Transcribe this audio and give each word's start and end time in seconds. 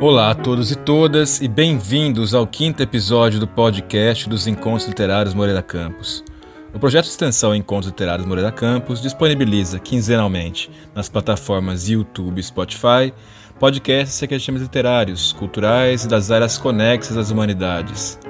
Olá 0.00 0.30
a 0.30 0.34
todos 0.34 0.70
e 0.70 0.76
todas 0.76 1.40
e 1.40 1.48
bem-vindos 1.48 2.32
ao 2.32 2.46
quinto 2.46 2.80
episódio 2.80 3.40
do 3.40 3.48
podcast 3.48 4.28
dos 4.28 4.46
Encontros 4.46 4.86
Literários 4.86 5.34
Moreira 5.34 5.60
Campos. 5.60 6.22
O 6.72 6.78
projeto 6.78 7.06
de 7.06 7.10
extensão 7.10 7.52
Encontros 7.52 7.90
Literários 7.90 8.24
Moreira 8.24 8.52
Campos 8.52 9.02
disponibiliza 9.02 9.80
quinzenalmente 9.80 10.70
nas 10.94 11.08
plataformas 11.08 11.88
YouTube 11.88 12.38
e 12.38 12.42
Spotify 12.44 13.12
podcasts 13.58 14.20
de 14.20 14.38
temas 14.38 14.62
literários, 14.62 15.32
culturais 15.32 16.04
e 16.04 16.08
das 16.08 16.30
áreas 16.30 16.56
conexas 16.56 17.16
às 17.16 17.32
humanidades. 17.32 18.20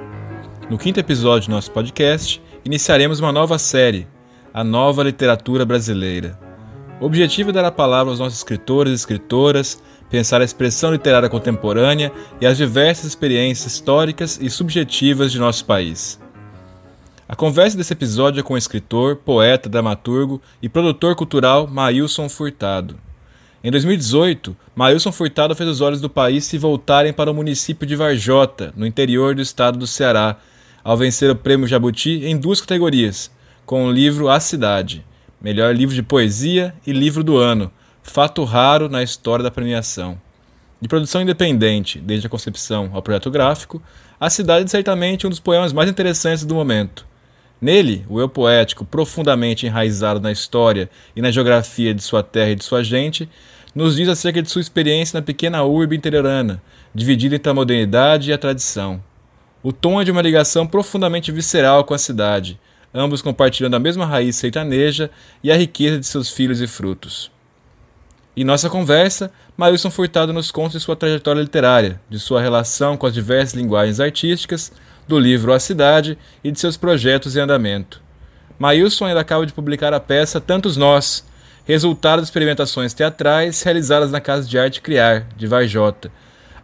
No 0.71 0.77
quinto 0.77 0.99
episódio 0.99 1.49
do 1.49 1.53
nosso 1.53 1.69
podcast, 1.69 2.41
iniciaremos 2.65 3.19
uma 3.19 3.31
nova 3.31 3.59
série, 3.59 4.07
A 4.51 4.63
Nova 4.63 5.03
Literatura 5.03 5.65
Brasileira. 5.65 6.39
O 6.99 7.05
objetivo 7.05 7.51
é 7.51 7.53
dar 7.53 7.63
a 7.63 7.71
palavra 7.71 8.11
aos 8.11 8.19
nossos 8.19 8.39
escritores 8.39 8.91
e 8.91 8.95
escritoras 8.95 9.81
pensar 10.09 10.41
a 10.41 10.45
expressão 10.45 10.91
literária 10.91 11.29
contemporânea 11.29 12.11
e 12.41 12.45
as 12.45 12.57
diversas 12.57 13.05
experiências 13.05 13.73
históricas 13.73 14.39
e 14.41 14.49
subjetivas 14.49 15.31
de 15.31 15.39
nosso 15.39 15.65
país. 15.65 16.19
A 17.27 17.35
conversa 17.35 17.77
desse 17.77 17.93
episódio 17.93 18.39
é 18.39 18.43
com 18.43 18.55
o 18.55 18.57
escritor, 18.57 19.17
poeta, 19.17 19.69
dramaturgo 19.69 20.41
e 20.61 20.67
produtor 20.67 21.15
cultural 21.15 21.67
Maílson 21.67 22.27
Furtado. 22.27 22.97
Em 23.63 23.69
2018, 23.69 24.57
Maílson 24.73 25.11
Furtado 25.11 25.53
fez 25.53 25.69
os 25.69 25.81
olhos 25.81 26.01
do 26.01 26.09
país 26.09 26.45
se 26.45 26.57
voltarem 26.57 27.13
para 27.13 27.29
o 27.29 27.33
município 27.33 27.85
de 27.85 27.95
Varjota, 27.95 28.73
no 28.75 28.85
interior 28.85 29.35
do 29.35 29.41
estado 29.41 29.77
do 29.77 29.85
Ceará, 29.85 30.37
ao 30.83 30.97
vencer 30.97 31.29
o 31.29 31.35
Prêmio 31.35 31.67
Jabuti 31.67 32.25
em 32.25 32.35
duas 32.35 32.61
categorias, 32.61 33.29
com 33.65 33.85
o 33.85 33.91
livro 33.91 34.29
A 34.29 34.39
Cidade, 34.39 35.05
melhor 35.39 35.75
livro 35.75 35.93
de 35.93 36.01
poesia 36.01 36.73
e 36.87 36.91
livro 36.91 37.23
do 37.23 37.37
ano, 37.37 37.71
fato 38.09 38.43
raro 38.43 38.89
na 38.89 39.03
história 39.03 39.43
da 39.43 39.51
premiação. 39.51 40.19
De 40.81 40.87
produção 40.87 41.21
independente, 41.21 41.99
desde 41.99 42.27
a 42.27 42.29
concepção 42.29 42.89
ao 42.93 43.01
projeto 43.01 43.29
gráfico, 43.29 43.81
A 44.19 44.29
Cidade 44.29 44.65
é 44.65 44.67
certamente 44.67 45.27
um 45.27 45.29
dos 45.29 45.39
poemas 45.39 45.71
mais 45.71 45.89
interessantes 45.89 46.43
do 46.43 46.55
momento. 46.55 47.05
Nele, 47.61 48.05
o 48.09 48.19
eu 48.19 48.27
poético, 48.27 48.85
profundamente 48.85 49.65
enraizado 49.65 50.19
na 50.19 50.31
história 50.31 50.89
e 51.15 51.21
na 51.21 51.31
geografia 51.31 51.93
de 51.93 52.01
sua 52.01 52.23
terra 52.23 52.51
e 52.51 52.55
de 52.55 52.63
sua 52.63 52.83
gente, 52.83 53.29
nos 53.75 53.97
diz 53.97 54.07
acerca 54.07 54.41
de 54.41 54.49
sua 54.49 54.61
experiência 54.61 55.19
na 55.19 55.25
pequena 55.25 55.63
urbe 55.63 55.95
interiorana, 55.95 56.61
dividida 56.95 57.35
entre 57.35 57.49
a 57.49 57.53
modernidade 57.53 58.29
e 58.29 58.33
a 58.33 58.37
tradição. 58.37 59.03
O 59.61 59.71
tom 59.73 60.01
é 60.01 60.05
de 60.05 60.11
uma 60.11 60.21
ligação 60.21 60.65
profundamente 60.65 61.31
visceral 61.31 61.83
com 61.83 61.93
a 61.93 61.97
cidade, 61.97 62.59
ambos 62.93 63.21
compartilhando 63.21 63.75
a 63.75 63.79
mesma 63.79 64.05
raiz 64.05 64.37
sertaneja 64.37 65.11
e 65.43 65.51
a 65.51 65.57
riqueza 65.57 65.99
de 65.99 66.07
seus 66.07 66.29
filhos 66.31 66.61
e 66.61 66.67
frutos. 66.67 67.29
Em 68.39 68.45
nossa 68.45 68.69
conversa, 68.69 69.29
Mailson 69.57 69.91
Furtado 69.91 70.31
nos 70.31 70.49
conta 70.49 70.77
de 70.77 70.79
sua 70.79 70.95
trajetória 70.95 71.41
literária, 71.41 71.99
de 72.09 72.17
sua 72.17 72.39
relação 72.39 72.95
com 72.95 73.05
as 73.05 73.13
diversas 73.13 73.53
linguagens 73.53 73.99
artísticas, 73.99 74.71
do 75.05 75.19
livro 75.19 75.51
A 75.51 75.59
Cidade 75.59 76.17
e 76.41 76.49
de 76.49 76.57
seus 76.57 76.77
projetos 76.77 77.35
em 77.35 77.41
andamento. 77.41 78.01
Mailson 78.57 79.07
ainda 79.07 79.19
acaba 79.19 79.45
de 79.45 79.51
publicar 79.51 79.93
a 79.93 79.99
peça 79.99 80.39
Tantos 80.39 80.77
Nós, 80.77 81.25
resultado 81.65 82.21
de 82.21 82.27
experimentações 82.27 82.93
teatrais 82.93 83.61
realizadas 83.61 84.09
na 84.09 84.21
Casa 84.21 84.47
de 84.47 84.57
Arte 84.57 84.79
Criar, 84.79 85.27
de 85.35 85.45
Varjota. 85.45 86.09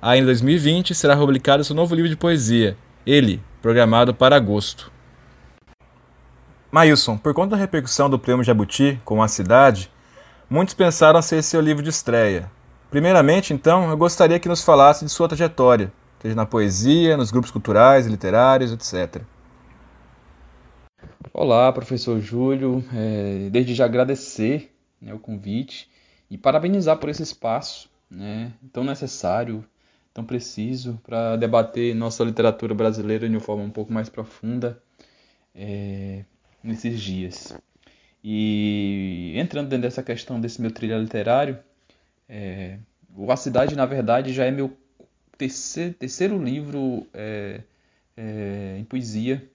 Ainda 0.02 0.24
em 0.24 0.28
2020 0.28 0.96
será 0.96 1.18
publicado 1.18 1.62
seu 1.66 1.76
novo 1.76 1.94
livro 1.94 2.08
de 2.10 2.16
poesia, 2.16 2.78
Ele, 3.06 3.44
programado 3.62 4.14
para 4.14 4.38
agosto. 4.38 4.90
Mailson, 6.72 7.18
por 7.18 7.34
conta 7.34 7.58
da 7.58 7.62
repercussão 7.62 8.10
do 8.10 8.18
Prêmio 8.18 8.46
Jabuti 8.46 8.98
com 9.04 9.22
a 9.22 9.28
cidade, 9.28 9.92
Muitos 10.48 10.76
pensaram 10.76 11.20
ser 11.24 11.42
seu 11.42 11.60
livro 11.60 11.82
de 11.82 11.90
estreia. 11.90 12.52
Primeiramente, 12.92 13.52
então, 13.52 13.90
eu 13.90 13.98
gostaria 13.98 14.40
que 14.40 14.48
nos 14.48 14.62
falasse 14.64 15.04
de 15.04 15.10
sua 15.10 15.28
trajetória, 15.28 15.92
seja 16.22 16.36
na 16.36 16.46
poesia, 16.46 17.18
nos 17.18 17.32
grupos 17.32 17.50
culturais 17.50 18.06
literários, 18.06 18.72
etc. 18.72 19.24
Olá, 21.34 21.74
professor 21.74 22.20
Júlio. 22.20 22.86
É, 22.94 23.50
desde 23.50 23.74
já 23.74 23.86
agradecer 23.86 24.72
né, 25.02 25.16
o 25.16 25.20
convite 25.20 25.90
e 26.30 26.38
parabenizar 26.38 26.98
por 26.98 27.10
esse 27.10 27.24
espaço 27.24 27.90
né, 28.08 28.54
tão 28.72 28.84
necessário, 28.84 29.66
tão 30.14 30.24
preciso 30.24 31.02
para 31.04 31.36
debater 31.38 31.96
nossa 31.96 32.24
literatura 32.24 32.76
brasileira 32.76 33.28
de 33.28 33.36
uma 33.36 33.42
forma 33.42 33.64
um 33.64 33.72
pouco 33.72 33.92
mais 33.92 34.10
profunda 34.10 34.80
é, 35.56 36.24
nesses 36.64 37.02
dias. 37.02 37.58
E 38.28 39.34
entrando 39.36 39.70
dentro 39.70 39.84
dessa 39.84 40.02
questão 40.02 40.42
desse 40.42 40.60
meu 40.60 40.72
trilha 40.72 40.98
literário, 40.98 41.60
é, 42.28 42.80
o 43.16 43.32
A 43.32 43.38
Cidade, 43.38 43.76
na 43.76 43.86
verdade, 43.86 44.34
já 44.34 44.46
é 44.46 44.50
meu 44.50 44.76
terceiro, 45.38 45.94
terceiro 45.94 46.44
livro 46.44 47.06
é, 47.14 47.62
é, 48.18 48.78
em 48.80 48.84
poesia. 48.84 49.48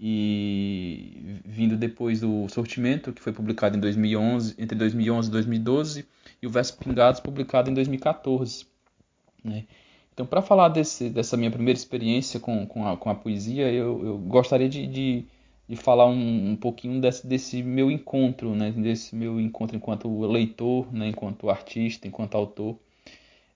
E 0.00 1.38
vindo 1.44 1.76
depois 1.76 2.20
do 2.22 2.48
Sortimento, 2.48 3.12
que 3.12 3.20
foi 3.20 3.30
publicado 3.30 3.76
em 3.76 3.80
2011, 3.80 4.54
entre 4.56 4.76
2011 4.78 5.28
e 5.28 5.30
2012, 5.30 6.06
e 6.40 6.46
o 6.46 6.50
Verso 6.50 6.78
Pingados, 6.78 7.20
publicado 7.20 7.70
em 7.70 7.74
2014. 7.74 8.66
Né? 9.44 9.66
Então, 10.14 10.24
para 10.24 10.40
falar 10.40 10.70
desse, 10.70 11.10
dessa 11.10 11.36
minha 11.36 11.50
primeira 11.50 11.78
experiência 11.78 12.40
com, 12.40 12.66
com, 12.66 12.88
a, 12.88 12.96
com 12.96 13.10
a 13.10 13.14
poesia, 13.14 13.70
eu, 13.70 14.02
eu 14.02 14.18
gostaria 14.18 14.68
de, 14.68 14.86
de 14.86 15.26
de 15.72 15.76
falar 15.76 16.06
um, 16.06 16.50
um 16.50 16.54
pouquinho 16.54 17.00
desse, 17.00 17.26
desse, 17.26 17.62
meu 17.62 17.90
encontro, 17.90 18.54
né? 18.54 18.70
desse 18.72 19.16
meu 19.16 19.40
encontro 19.40 19.74
enquanto 19.74 20.20
leitor, 20.26 20.92
né? 20.92 21.08
enquanto 21.08 21.48
artista, 21.48 22.06
enquanto 22.06 22.34
autor, 22.34 22.76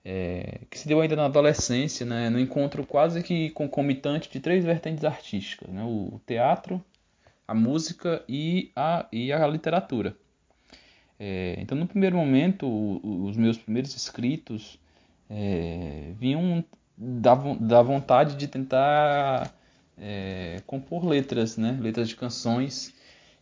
é, 0.03 0.61
que 0.67 0.79
se 0.79 0.87
deu 0.87 0.99
ainda 0.99 1.15
na 1.15 1.25
adolescência, 1.25 2.07
né? 2.07 2.27
no 2.31 2.39
encontro 2.39 2.83
quase 2.87 3.21
que 3.21 3.51
concomitante 3.51 4.31
de 4.31 4.39
três 4.39 4.65
vertentes 4.65 5.05
artísticas, 5.05 5.69
né? 5.69 5.83
o 5.83 6.19
teatro, 6.25 6.83
a 7.47 7.53
música 7.53 8.23
e 8.27 8.71
a, 8.75 9.05
e 9.11 9.31
a 9.31 9.45
literatura. 9.45 10.17
É, 11.19 11.55
então, 11.59 11.77
no 11.77 11.85
primeiro 11.85 12.17
momento, 12.17 12.67
os 13.27 13.37
meus 13.37 13.59
primeiros 13.59 13.95
escritos 13.95 14.79
é, 15.29 16.13
vinham 16.19 16.65
da, 16.97 17.35
da 17.35 17.83
vontade 17.83 18.35
de 18.37 18.47
tentar 18.47 19.53
é, 19.97 20.61
compor 20.65 21.05
letras, 21.05 21.57
né? 21.57 21.77
letras 21.81 22.07
de 22.09 22.15
canções. 22.15 22.93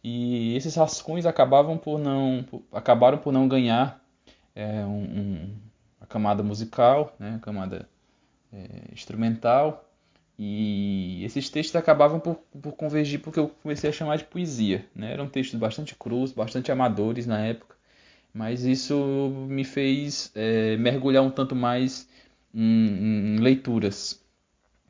E 0.03 0.55
esses 0.55 0.75
rascunhos 0.75 1.25
acabavam 1.25 1.77
por 1.77 1.99
não, 1.99 2.45
por, 2.49 2.61
acabaram 2.71 3.17
por 3.17 3.33
não 3.33 3.47
ganhar 3.47 4.01
é, 4.55 4.85
um, 4.85 5.03
um, 5.03 5.55
a 5.99 6.05
camada 6.05 6.44
musical, 6.44 7.15
né? 7.19 7.35
a 7.35 7.39
camada 7.39 7.89
é, 8.53 8.94
instrumental. 8.94 9.83
E 10.38 11.23
esses 11.23 11.49
textos 11.49 11.75
acabavam 11.75 12.19
por, 12.19 12.35
por 12.61 12.73
convergir 12.73 13.21
porque 13.21 13.39
eu 13.39 13.47
comecei 13.47 13.89
a 13.89 13.94
chamar 13.94 14.17
de 14.17 14.25
poesia. 14.25 14.85
Né? 14.94 15.13
Eram 15.13 15.27
textos 15.27 15.59
bastante 15.59 15.95
crus, 15.95 16.31
bastante 16.31 16.71
amadores 16.71 17.25
na 17.25 17.39
época, 17.39 17.75
mas 18.33 18.65
isso 18.65 18.95
me 19.47 19.63
fez 19.63 20.31
é, 20.35 20.75
mergulhar 20.77 21.23
um 21.23 21.31
tanto 21.31 21.55
mais 21.55 22.07
em, 22.53 23.35
em 23.35 23.39
leituras. 23.39 24.25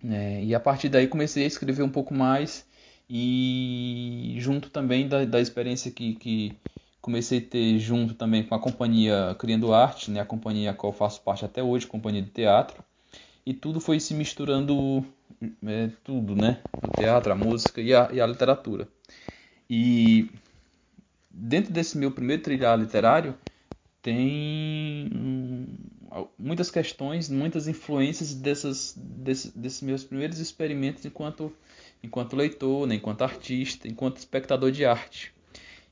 É, 0.03 0.43
e 0.43 0.53
a 0.53 0.59
partir 0.59 0.89
daí 0.89 1.07
comecei 1.07 1.43
a 1.43 1.47
escrever 1.47 1.83
um 1.83 1.89
pouco 1.89 2.13
mais 2.13 2.67
e 3.09 4.35
junto 4.39 4.69
também 4.69 5.07
da, 5.07 5.25
da 5.25 5.39
experiência 5.39 5.91
que, 5.91 6.15
que 6.15 6.57
comecei 7.01 7.39
a 7.39 7.41
ter 7.41 7.79
junto 7.79 8.13
também 8.15 8.43
com 8.43 8.55
a 8.55 8.59
companhia 8.59 9.35
Criando 9.39 9.73
Arte, 9.73 10.11
né, 10.11 10.19
a 10.19 10.25
companhia 10.25 10.71
a 10.71 10.73
qual 10.73 10.91
faço 10.93 11.21
parte 11.21 11.45
até 11.45 11.63
hoje, 11.63 11.87
companhia 11.87 12.21
de 12.21 12.29
teatro, 12.29 12.83
e 13.45 13.53
tudo 13.53 13.79
foi 13.79 13.99
se 13.99 14.13
misturando, 14.13 15.05
é, 15.65 15.89
tudo, 16.03 16.35
né, 16.35 16.63
o 16.81 16.89
teatro, 16.89 17.31
a 17.31 17.35
música 17.35 17.81
e 17.81 17.93
a, 17.93 18.09
e 18.11 18.21
a 18.21 18.27
literatura. 18.27 18.87
E 19.69 20.29
dentro 21.29 21.71
desse 21.73 21.97
meu 21.97 22.11
primeiro 22.11 22.41
trilhar 22.41 22.77
literário 22.79 23.35
tem 24.01 25.09
muitas 26.37 26.71
questões, 26.71 27.29
muitas 27.29 27.67
influências 27.67 28.33
dessas, 28.33 28.95
desse, 28.97 29.57
desses 29.57 29.81
meus 29.81 30.03
primeiros 30.03 30.39
experimentos 30.39 31.05
enquanto, 31.05 31.51
enquanto 32.01 32.35
leitor, 32.35 32.87
né, 32.87 32.95
enquanto 32.95 33.23
artista, 33.23 33.87
enquanto 33.87 34.17
espectador 34.17 34.71
de 34.71 34.85
arte. 34.85 35.33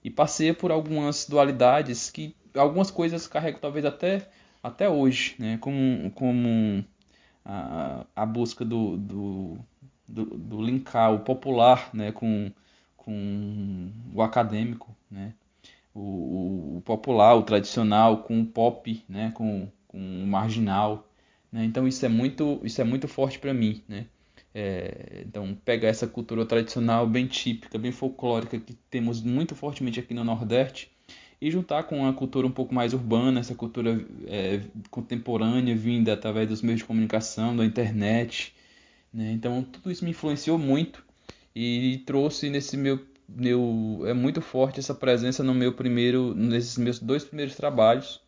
E 0.03 0.09
passei 0.09 0.53
por 0.53 0.71
algumas 0.71 1.27
dualidades 1.27 2.09
que 2.09 2.36
algumas 2.56 2.92
coisas 2.92 3.27
carrego 3.27 3.59
talvez 3.59 3.86
até, 3.86 4.30
até 4.62 4.89
hoje, 4.89 5.36
né, 5.39 5.57
como, 5.59 6.09
como 6.12 6.86
a, 7.44 8.06
a 8.15 8.25
busca 8.25 8.63
do, 8.63 8.98
do, 8.98 9.57
do, 10.07 10.25
do 10.25 10.62
linkar 10.62 11.13
o 11.13 11.19
popular 11.19 11.89
né, 11.94 12.12
com, 12.12 12.51
com 12.95 13.92
o 14.13 14.21
acadêmico, 14.21 14.95
né, 15.09 15.33
o, 15.94 16.77
o, 16.77 16.81
popular, 16.86 17.36
o 17.36 17.44
tradicional, 17.44 18.24
com 18.24 18.42
o 18.42 18.45
pop, 18.45 19.03
né, 19.07 19.31
com 19.33 19.68
com 19.94 20.24
o 20.24 20.28
marginal. 20.28 21.07
Né? 21.51 21.63
Então 21.63 21.88
isso 21.88 22.04
é 22.04 22.10
muito, 22.10 22.60
isso 22.63 22.81
é 22.81 22.84
muito 22.84 23.07
forte 23.07 23.38
para 23.38 23.54
mim. 23.54 23.81
Né? 23.88 24.07
É, 24.54 25.24
então 25.25 25.56
pega 25.63 25.88
essa 25.88 26.07
cultura 26.07 26.45
tradicional 26.45 27.07
bem 27.07 27.28
típica, 27.28 27.78
bem 27.78 27.92
folclórica 27.92 28.60
que 28.60 28.74
temos 28.90 29.22
muito 29.22 29.56
fortemente 29.56 30.00
aqui 30.00 30.13
no 30.13 30.24
Nordeste 30.24 30.92
e 31.40 31.51
juntar 31.51 31.84
com 31.84 32.07
a 32.07 32.13
cultura 32.13 32.48
um 32.48 32.51
pouco 32.51 32.74
mais 32.74 32.94
urbana, 32.94 33.40
essa 33.40 33.54
cultura 33.54 34.04
é, 34.28 34.62
contemporânea 34.90 35.75
vinda 35.75 36.13
através 36.13 36.50
dos 36.50 36.62
meios 36.62 36.80
de 36.80 36.86
comunicação, 36.86 37.56
da 37.56 37.66
internet. 37.66 38.54
Né? 39.13 39.31
Então 39.31 39.62
tudo 39.62 39.92
isso 39.92 40.04
me 40.04 40.12
influenciou 40.12 40.57
muito 40.57 41.04
e 41.56 42.01
trouxe 42.06 42.50
nesse 42.50 42.75
meu, 42.78 43.00
meu 43.30 44.01
é 44.06 44.13
muito 44.13 44.42
forte 44.42 44.80
essa 44.80 44.96
presença 44.96 45.44
no 45.44 45.54
meu 45.54 45.74
primeiro, 45.74 46.34
nesses 46.34 46.78
meus 46.78 46.98
dois 46.98 47.24
primeiros 47.24 47.56
trabalhos 47.56 48.23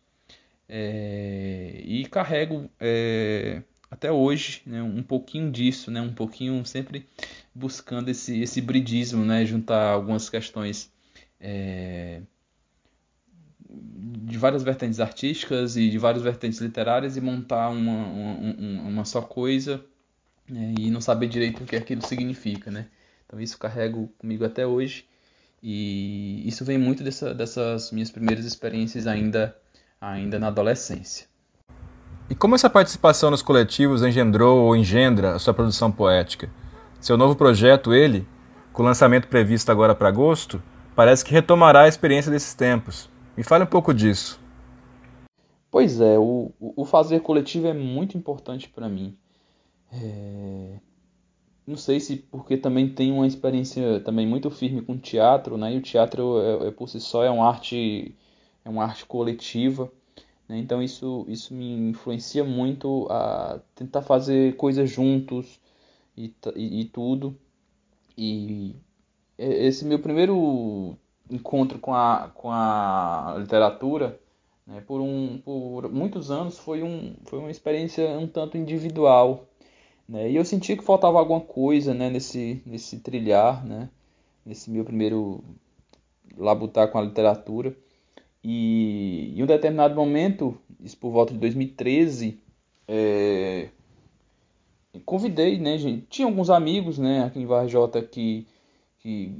é, 0.68 1.82
e 1.84 2.04
carrego 2.06 2.70
é, 2.80 3.62
até 3.90 4.10
hoje 4.10 4.62
né, 4.66 4.82
um 4.82 5.02
pouquinho 5.02 5.50
disso, 5.50 5.90
né, 5.90 6.00
um 6.00 6.12
pouquinho 6.12 6.64
sempre 6.64 7.06
buscando 7.54 8.08
esse 8.08 8.40
esse 8.40 8.60
bridismo, 8.60 9.24
né, 9.24 9.44
juntar 9.44 9.90
algumas 9.90 10.28
questões 10.28 10.90
é, 11.40 12.22
de 13.68 14.38
várias 14.38 14.62
vertentes 14.62 15.00
artísticas 15.00 15.76
e 15.76 15.88
de 15.88 15.98
várias 15.98 16.22
vertentes 16.22 16.60
literárias 16.60 17.16
e 17.16 17.20
montar 17.20 17.68
uma, 17.68 18.06
uma, 18.06 18.82
uma 18.82 19.04
só 19.04 19.22
coisa 19.22 19.84
né, 20.48 20.74
e 20.78 20.90
não 20.90 21.00
saber 21.00 21.28
direito 21.28 21.62
o 21.62 21.66
que 21.66 21.76
aquilo 21.76 22.04
significa, 22.06 22.70
né? 22.70 22.86
Então 23.26 23.40
isso 23.40 23.58
carrego 23.58 24.08
comigo 24.18 24.44
até 24.44 24.66
hoje 24.66 25.04
e 25.62 26.46
isso 26.46 26.64
vem 26.64 26.78
muito 26.78 27.02
dessa, 27.02 27.34
dessas 27.34 27.90
minhas 27.90 28.10
primeiras 28.10 28.44
experiências 28.44 29.06
ainda, 29.06 29.56
ainda 30.00 30.38
na 30.38 30.48
adolescência. 30.48 31.26
E 32.28 32.34
como 32.34 32.54
essa 32.54 32.68
participação 32.68 33.30
nos 33.30 33.42
coletivos 33.42 34.02
engendrou 34.02 34.64
ou 34.64 34.76
engendra 34.76 35.34
a 35.34 35.38
sua 35.38 35.54
produção 35.54 35.92
poética? 35.92 36.50
Seu 37.00 37.16
novo 37.16 37.36
projeto, 37.36 37.94
ele, 37.94 38.26
com 38.72 38.82
lançamento 38.82 39.28
previsto 39.28 39.70
agora 39.70 39.94
para 39.94 40.08
agosto, 40.08 40.60
parece 40.94 41.24
que 41.24 41.32
retomará 41.32 41.82
a 41.82 41.88
experiência 41.88 42.30
desses 42.32 42.52
tempos. 42.52 43.08
Me 43.36 43.44
fale 43.44 43.64
um 43.64 43.68
pouco 43.68 43.94
disso. 43.94 44.40
Pois 45.70 46.00
é, 46.00 46.18
o, 46.18 46.50
o 46.58 46.84
fazer 46.84 47.20
coletivo 47.20 47.68
é 47.68 47.72
muito 47.74 48.16
importante 48.16 48.68
para 48.68 48.88
mim. 48.88 49.16
É... 49.92 50.78
Não 51.66 51.76
sei 51.76 52.00
se 52.00 52.16
porque 52.16 52.56
também 52.56 52.88
tenho 52.88 53.16
uma 53.16 53.26
experiência 53.26 54.00
também 54.00 54.26
muito 54.26 54.50
firme 54.50 54.82
com 54.82 54.96
teatro, 54.96 55.56
né? 55.56 55.74
E 55.74 55.78
o 55.78 55.82
teatro 55.82 56.40
é, 56.40 56.68
é 56.68 56.70
por 56.70 56.88
si 56.88 57.00
só 57.00 57.24
é 57.24 57.30
uma 57.30 57.48
arte 57.48 58.16
é 58.66 58.68
uma 58.68 58.84
arte 58.84 59.06
coletiva, 59.06 59.90
né? 60.48 60.58
Então 60.58 60.82
isso 60.82 61.24
isso 61.28 61.54
me 61.54 61.90
influencia 61.90 62.44
muito 62.44 63.06
a 63.10 63.60
tentar 63.74 64.02
fazer 64.02 64.56
coisas 64.56 64.90
juntos 64.90 65.60
e, 66.16 66.34
e, 66.56 66.80
e 66.80 66.84
tudo. 66.86 67.36
E 68.18 68.74
esse 69.38 69.84
meu 69.84 70.00
primeiro 70.00 70.96
encontro 71.30 71.78
com 71.78 71.94
a, 71.94 72.30
com 72.34 72.50
a 72.50 73.36
literatura, 73.38 74.20
né, 74.66 74.80
por, 74.80 75.00
um, 75.00 75.38
por 75.44 75.90
muitos 75.92 76.30
anos, 76.30 76.58
foi, 76.58 76.82
um, 76.82 77.14
foi 77.26 77.38
uma 77.38 77.50
experiência 77.50 78.18
um 78.18 78.26
tanto 78.26 78.56
individual. 78.56 79.46
Né, 80.08 80.30
e 80.30 80.36
eu 80.36 80.44
senti 80.44 80.76
que 80.76 80.84
faltava 80.84 81.18
alguma 81.18 81.40
coisa 81.40 81.92
né, 81.94 82.10
nesse, 82.10 82.62
nesse 82.64 83.00
trilhar, 83.00 83.64
né, 83.64 83.90
nesse 84.44 84.70
meu 84.70 84.84
primeiro 84.84 85.44
labutar 86.36 86.90
com 86.90 86.98
a 86.98 87.02
literatura. 87.02 87.76
E 88.48 89.34
em 89.36 89.42
um 89.42 89.46
determinado 89.46 89.96
momento, 89.96 90.56
isso 90.80 90.96
por 90.98 91.10
volta 91.10 91.32
de 91.32 91.40
2013, 91.40 92.38
é, 92.86 93.70
convidei, 95.04 95.58
né, 95.58 95.76
gente, 95.76 96.06
tinha 96.08 96.28
alguns 96.28 96.48
amigos, 96.48 96.96
né, 96.96 97.24
aqui 97.24 97.40
em 97.40 97.44
Varjota 97.44 98.00
que, 98.00 98.46
que 99.00 99.34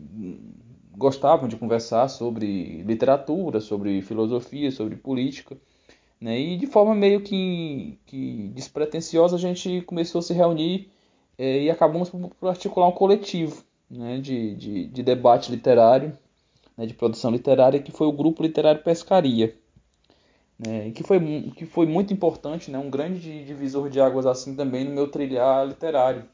gostavam 0.97 1.47
de 1.47 1.55
conversar 1.55 2.09
sobre 2.09 2.83
literatura, 2.83 3.61
sobre 3.61 4.03
filosofia, 4.03 4.73
sobre 4.73 4.97
política. 4.97 5.57
Né? 6.21 6.41
E 6.41 6.57
de 6.57 6.67
forma 6.67 6.93
meio 6.93 7.21
que, 7.21 8.01
que 8.07 8.51
despretensiosa 8.57 9.37
a 9.37 9.39
gente 9.39 9.83
começou 9.83 10.19
a 10.19 10.23
se 10.23 10.33
reunir 10.33 10.91
é, 11.39 11.63
e 11.63 11.71
acabamos 11.71 12.11
por, 12.11 12.49
articular 12.49 12.89
um 12.89 12.93
coletivo 12.93 13.63
né? 13.89 14.19
de, 14.19 14.57
de, 14.57 14.87
de 14.89 15.03
debate 15.05 15.53
literário, 15.53 16.13
né? 16.77 16.87
de 16.87 16.95
produção 16.95 17.31
literária, 17.31 17.81
que 17.81 17.93
foi 17.93 18.07
o 18.07 18.13
Grupo 18.13 18.43
Literário 18.43 18.83
Pescaria. 18.83 19.57
Né? 20.59 20.91
que, 20.91 21.03
foi, 21.03 21.21
que 21.55 21.67
foi 21.67 21.87
muito 21.87 22.13
importante, 22.13 22.71
né? 22.71 22.79
um 22.79 22.91
grande 22.91 23.45
divisor 23.45 23.91
de 23.91 24.01
águas 24.01 24.27
assim 24.27 24.57
também 24.57 24.85
no 24.85 24.91
meu 24.91 25.09
trilhar 25.09 25.67
literário 25.67 26.25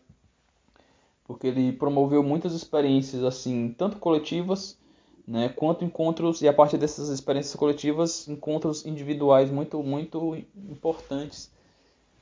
porque 1.33 1.47
ele 1.47 1.73
promoveu 1.73 2.23
muitas 2.23 2.53
experiências 2.53 3.23
assim, 3.25 3.75
tanto 3.77 3.99
coletivas, 3.99 4.79
né, 5.27 5.49
quanto 5.49 5.85
encontros 5.85 6.43
e 6.43 6.49
a 6.49 6.53
partir 6.53 6.79
dessas 6.79 7.09
experiências 7.09 7.55
coletivas, 7.55 8.29
encontros 8.29 8.85
individuais 8.85 9.51
muito 9.51 9.83
muito 9.83 10.37
importantes. 10.69 11.51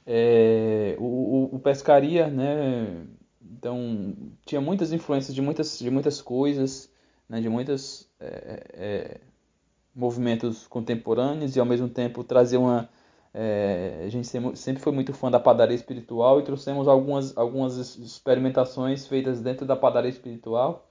É, 0.06 0.96
o, 0.98 1.50
o, 1.52 1.58
pescaria, 1.58 2.26
né, 2.28 3.04
então 3.42 4.14
tinha 4.44 4.60
muitas 4.60 4.92
influências 4.92 5.34
de 5.34 5.42
muitas 5.42 5.78
de 5.78 5.90
muitas 5.90 6.20
coisas, 6.20 6.89
né, 7.30 7.40
de 7.40 7.48
muitos 7.48 8.10
é, 8.18 8.64
é, 8.74 9.20
movimentos 9.94 10.66
contemporâneos 10.66 11.54
e 11.54 11.60
ao 11.60 11.64
mesmo 11.64 11.88
tempo 11.88 12.24
trazer 12.24 12.56
uma 12.56 12.88
é, 13.32 14.02
a 14.04 14.08
gente 14.08 14.26
sempre 14.26 14.82
foi 14.82 14.90
muito 14.90 15.14
fã 15.14 15.30
da 15.30 15.38
padaria 15.38 15.76
espiritual 15.76 16.40
e 16.40 16.42
trouxemos 16.42 16.88
algumas, 16.88 17.36
algumas 17.38 17.76
experimentações 17.76 19.06
feitas 19.06 19.40
dentro 19.40 19.64
da 19.64 19.76
padaria 19.76 20.10
espiritual, 20.10 20.90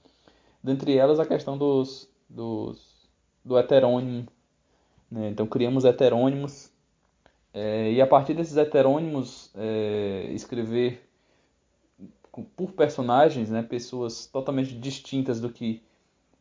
dentre 0.64 0.96
elas 0.96 1.20
a 1.20 1.26
questão 1.26 1.58
dos, 1.58 2.08
dos, 2.26 3.10
do 3.44 3.58
heterônimo. 3.58 4.26
Né? 5.10 5.28
Então 5.28 5.46
criamos 5.46 5.84
heterônimos 5.84 6.72
é, 7.52 7.92
e 7.92 8.00
a 8.00 8.06
partir 8.06 8.32
desses 8.32 8.56
heterônimos 8.56 9.50
é, 9.54 10.30
escrever 10.32 11.06
por 12.56 12.72
personagens, 12.72 13.50
né, 13.50 13.62
pessoas 13.62 14.24
totalmente 14.24 14.72
distintas 14.72 15.40
do 15.40 15.50
que 15.50 15.82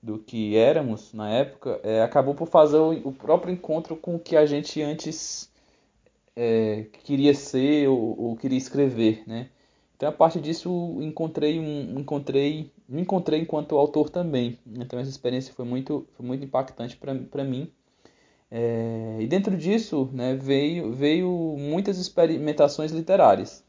do 0.02 0.18
que 0.18 0.56
éramos 0.56 1.14
na 1.14 1.30
época, 1.30 1.80
é, 1.84 2.02
acabou 2.02 2.34
por 2.34 2.48
fazer 2.48 2.78
o, 2.78 2.92
o 3.10 3.12
próprio 3.12 3.54
encontro 3.54 3.96
com 3.96 4.16
o 4.16 4.20
que 4.20 4.36
a 4.36 4.46
gente 4.46 4.82
antes 4.82 5.52
é, 6.36 6.86
queria 7.04 7.34
ser 7.34 7.88
ou, 7.88 8.20
ou, 8.20 8.36
queria 8.36 8.58
escrever, 8.58 9.24
né? 9.28 9.50
Então 9.98 10.08
a 10.08 10.12
partir 10.12 10.40
disso 10.40 10.98
encontrei 11.02 11.60
um, 11.60 12.00
encontrei, 12.00 12.72
me 12.88 13.02
encontrei 13.02 13.42
enquanto 13.42 13.78
autor 13.78 14.10
também. 14.10 14.58
Então 14.66 14.98
essa 14.98 15.10
experiência 15.10 15.54
foi 15.54 15.66
muito, 15.66 16.08
foi 16.14 16.26
muito 16.26 16.46
impactante 16.46 16.98
para 16.98 17.44
mim. 17.44 17.70
É, 18.52 19.18
e 19.20 19.28
dentro 19.28 19.56
disso, 19.58 20.10
né, 20.14 20.36
veio, 20.36 20.94
veio 20.94 21.56
muitas 21.58 21.98
experimentações 21.98 22.92
literárias. 22.92 23.64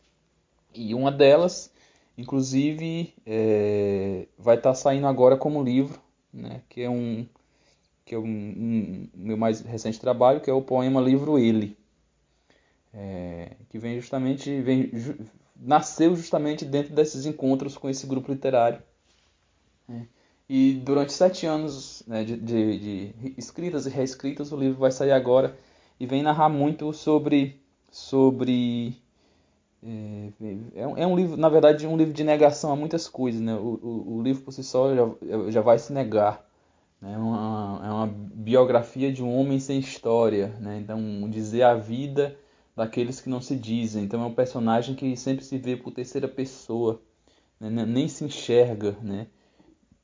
E 0.74 0.94
uma 0.94 1.10
delas, 1.10 1.72
inclusive, 2.16 3.12
é, 3.26 4.26
vai 4.38 4.56
estar 4.56 4.70
tá 4.70 4.74
saindo 4.74 5.06
agora 5.06 5.36
como 5.36 5.62
livro, 5.62 6.00
né, 6.32 6.62
que 6.68 6.82
é 6.82 6.90
um 6.90 7.26
que 8.04 8.14
é 8.14 8.18
um, 8.18 8.24
um, 8.24 9.08
meu 9.14 9.36
mais 9.36 9.60
recente 9.60 10.00
trabalho, 10.00 10.40
que 10.40 10.50
é 10.50 10.52
o 10.52 10.62
poema 10.62 11.00
Livro 11.00 11.38
Ele 11.38 11.76
é, 12.92 13.52
que 13.68 13.78
vem 13.78 14.00
justamente 14.00 14.60
vem, 14.60 14.90
ju, 14.92 15.16
nasceu 15.56 16.14
justamente 16.16 16.64
dentro 16.64 16.94
desses 16.94 17.26
encontros 17.26 17.76
com 17.76 17.88
esse 17.88 18.06
grupo 18.06 18.32
literário. 18.32 18.82
Né? 19.88 20.06
E 20.48 20.74
durante 20.84 21.12
sete 21.12 21.46
anos 21.46 22.02
né, 22.06 22.24
de, 22.24 22.36
de, 22.36 22.78
de, 22.78 23.34
escritas 23.38 23.86
e 23.86 23.90
reescritas, 23.90 24.50
o 24.50 24.56
livro 24.56 24.78
vai 24.78 24.90
sair 24.90 25.12
agora 25.12 25.56
e 25.98 26.06
vem 26.06 26.22
narrar 26.22 26.48
muito 26.48 26.92
sobre. 26.92 27.60
sobre 27.90 28.96
é, 29.82 30.32
é, 30.74 31.02
é 31.02 31.06
um 31.06 31.16
livro, 31.16 31.36
na 31.36 31.48
verdade, 31.48 31.86
um 31.86 31.96
livro 31.96 32.12
de 32.12 32.24
negação 32.24 32.72
a 32.72 32.76
muitas 32.76 33.08
coisas. 33.08 33.40
Né? 33.40 33.54
O, 33.54 33.78
o, 33.82 34.16
o 34.16 34.22
livro 34.22 34.42
por 34.42 34.52
si 34.52 34.62
só 34.62 34.94
já, 34.94 35.04
já 35.48 35.60
vai 35.60 35.78
se 35.78 35.92
negar. 35.92 36.46
Né? 37.00 37.14
É, 37.14 37.16
uma, 37.16 37.80
é 37.84 37.90
uma 37.90 38.06
biografia 38.06 39.12
de 39.12 39.22
um 39.22 39.34
homem 39.34 39.58
sem 39.58 39.78
história. 39.78 40.48
Né? 40.60 40.78
Então, 40.78 41.28
dizer 41.30 41.62
a 41.62 41.74
vida 41.74 42.36
daqueles 42.76 43.20
que 43.20 43.28
não 43.28 43.40
se 43.40 43.56
dizem. 43.56 44.04
Então 44.04 44.22
é 44.22 44.26
um 44.26 44.34
personagem 44.34 44.94
que 44.94 45.16
sempre 45.16 45.44
se 45.44 45.58
vê 45.58 45.76
por 45.76 45.92
terceira 45.92 46.28
pessoa, 46.28 47.00
né? 47.58 47.68
nem 47.84 48.08
se 48.08 48.24
enxerga, 48.24 48.96
né? 49.02 49.26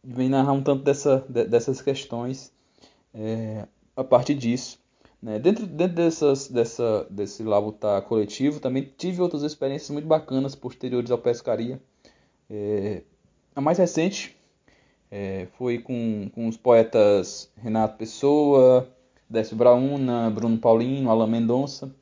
E 0.04 0.12
vem 0.12 0.28
narrar 0.28 0.52
um 0.52 0.62
tanto 0.62 0.84
dessa, 0.84 1.24
dessas 1.28 1.80
questões 1.80 2.52
é, 3.14 3.66
a 3.96 4.04
partir 4.04 4.34
disso. 4.34 4.78
Né? 5.26 5.40
Dentro, 5.40 5.66
dentro 5.66 5.96
dessas, 5.96 6.46
dessa, 6.46 7.04
desse 7.10 7.42
labutar 7.42 8.00
coletivo, 8.02 8.60
também 8.60 8.88
tive 8.96 9.20
outras 9.20 9.42
experiências 9.42 9.90
muito 9.90 10.06
bacanas 10.06 10.54
posteriores 10.54 11.10
ao 11.10 11.18
pescaria. 11.18 11.82
É, 12.48 13.02
a 13.52 13.60
mais 13.60 13.76
recente 13.76 14.36
é, 15.10 15.48
foi 15.58 15.80
com, 15.80 16.30
com 16.32 16.46
os 16.46 16.56
poetas 16.56 17.50
Renato 17.56 17.98
Pessoa, 17.98 18.88
Décio 19.28 19.56
Brauna, 19.56 20.30
Bruno 20.30 20.58
Paulino, 20.58 21.10
Alain 21.10 21.28
Mendonça 21.28 21.92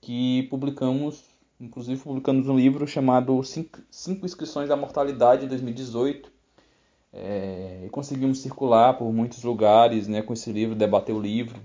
que 0.00 0.44
publicamos, 0.44 1.24
inclusive 1.60 2.00
publicamos 2.00 2.48
um 2.48 2.56
livro 2.56 2.86
chamado 2.86 3.42
Cinco, 3.42 3.80
Cinco 3.90 4.24
Inscrições 4.24 4.68
da 4.68 4.76
Mortalidade, 4.76 5.44
em 5.44 5.48
2018, 5.48 6.30
É, 7.12 7.88
conseguimos 7.90 8.38
circular 8.40 8.96
por 8.96 9.12
muitos 9.12 9.42
lugares 9.42 10.06
né, 10.06 10.22
com 10.22 10.34
esse 10.34 10.52
livro, 10.52 10.76
debater 10.76 11.12
o 11.14 11.20
livro, 11.20 11.58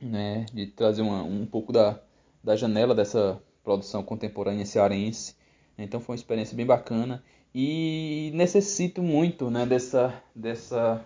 né, 0.00 0.46
de 0.52 0.66
trazer 0.66 1.02
uma, 1.02 1.22
um 1.22 1.46
pouco 1.46 1.72
da, 1.72 2.00
da 2.42 2.56
janela 2.56 2.94
dessa 2.94 3.40
produção 3.62 4.02
contemporânea 4.02 4.64
cearense. 4.64 5.36
Então 5.76 6.00
foi 6.00 6.14
uma 6.14 6.18
experiência 6.18 6.56
bem 6.56 6.66
bacana 6.66 7.22
e 7.54 8.30
necessito 8.34 9.02
muito 9.02 9.50
né, 9.50 9.64
dessa, 9.64 10.22
dessa 10.34 11.04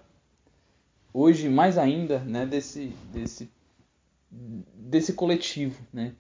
hoje 1.13 1.49
mais 1.49 1.77
ainda 1.79 2.21
né, 2.21 2.47
desse, 2.47 2.93
desse, 3.13 3.51
desse 4.31 5.13
coletivo. 5.13 5.81
Né? 5.93 6.15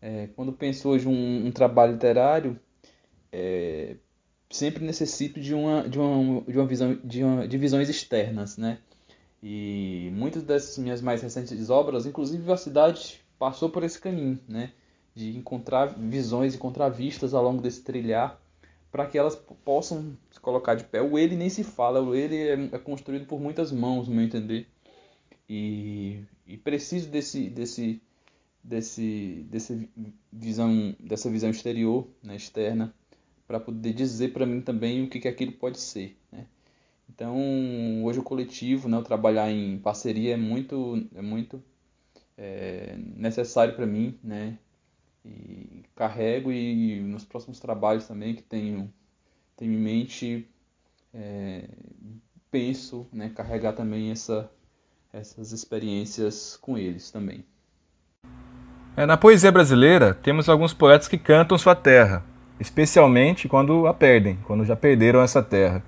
É, 0.00 0.28
quando 0.36 0.52
penso 0.52 0.88
hoje 0.88 1.08
um, 1.08 1.46
um 1.46 1.50
trabalho 1.50 1.92
literário, 1.92 2.58
é, 3.32 3.96
sempre 4.50 4.84
necessito 4.84 5.40
de 5.40 5.54
uma, 5.54 5.88
de 5.88 5.98
uma, 5.98 6.42
de 6.42 6.58
uma 6.58 6.66
visão 6.66 6.98
de, 7.04 7.24
uma, 7.24 7.48
de 7.48 7.58
visões 7.58 7.88
externas, 7.88 8.56
né? 8.56 8.78
E 9.42 10.10
muitas 10.14 10.42
das 10.42 10.78
minhas 10.78 11.00
mais 11.00 11.22
recentes 11.22 11.70
obras, 11.70 12.06
inclusive 12.06 12.50
a 12.50 12.56
cidade 12.56 13.20
passou 13.38 13.68
por 13.68 13.82
esse 13.84 14.00
caminho, 14.00 14.38
né? 14.48 14.72
De 15.14 15.36
encontrar 15.36 15.86
visões, 15.86 16.54
encontrar 16.54 16.88
vistas 16.88 17.34
ao 17.34 17.42
longo 17.42 17.62
desse 17.62 17.82
trilhar, 17.82 18.40
para 18.90 19.06
que 19.06 19.18
elas 19.18 19.36
possam 19.64 20.16
se 20.30 20.40
colocar 20.40 20.74
de 20.74 20.84
pé. 20.84 21.02
O 21.02 21.18
ele 21.18 21.36
nem 21.36 21.48
se 21.48 21.62
fala, 21.62 22.00
o 22.00 22.14
ele 22.14 22.36
é, 22.36 22.76
é 22.76 22.78
construído 22.78 23.26
por 23.26 23.40
muitas 23.40 23.70
mãos, 23.70 24.08
no 24.08 24.14
meu 24.14 24.24
entender. 24.24 24.66
E, 25.48 26.20
e 26.46 26.56
preciso 26.56 27.08
desse, 27.08 27.48
desse, 27.48 28.00
desse, 28.62 29.46
desse 29.50 29.88
visão, 30.32 30.94
dessa 30.98 31.30
visão 31.30 31.50
exterior, 31.50 32.06
né, 32.22 32.36
externa, 32.36 32.92
para 33.46 33.60
poder 33.60 33.92
dizer 33.92 34.32
para 34.32 34.44
mim 34.44 34.60
também 34.60 35.04
o 35.04 35.08
que, 35.08 35.20
que 35.20 35.28
aquilo 35.28 35.52
pode 35.52 35.78
ser. 35.78 36.16
Né? 36.32 36.46
Então, 37.08 38.04
hoje 38.04 38.18
o 38.18 38.22
coletivo, 38.22 38.88
né, 38.88 38.98
o 38.98 39.02
trabalhar 39.02 39.50
em 39.50 39.78
parceria 39.78 40.34
é 40.34 40.36
muito, 40.36 41.06
é 41.14 41.22
muito 41.22 41.62
é, 42.36 42.96
necessário 43.16 43.74
para 43.74 43.86
mim, 43.86 44.18
né? 44.22 44.58
E 45.24 45.82
carrego 45.94 46.52
e 46.52 47.00
nos 47.00 47.24
próximos 47.24 47.58
trabalhos 47.58 48.06
também 48.06 48.34
que 48.34 48.42
tenho, 48.42 48.92
tenho 49.56 49.72
em 49.72 49.78
mente, 49.78 50.48
é, 51.12 51.64
penso, 52.50 53.08
né, 53.12 53.30
carregar 53.34 53.72
também 53.72 54.10
essa, 54.10 54.50
essas 55.12 55.52
experiências 55.52 56.56
com 56.60 56.76
eles 56.76 57.10
também. 57.10 57.44
É, 58.96 59.04
na 59.04 59.16
poesia 59.16 59.50
brasileira, 59.50 60.14
temos 60.14 60.48
alguns 60.48 60.72
poetas 60.72 61.08
que 61.08 61.18
cantam 61.18 61.58
sua 61.58 61.74
terra, 61.74 62.24
especialmente 62.60 63.48
quando 63.48 63.86
a 63.86 63.92
perdem, 63.92 64.36
quando 64.46 64.64
já 64.64 64.76
perderam 64.76 65.20
essa 65.20 65.42
terra. 65.42 65.82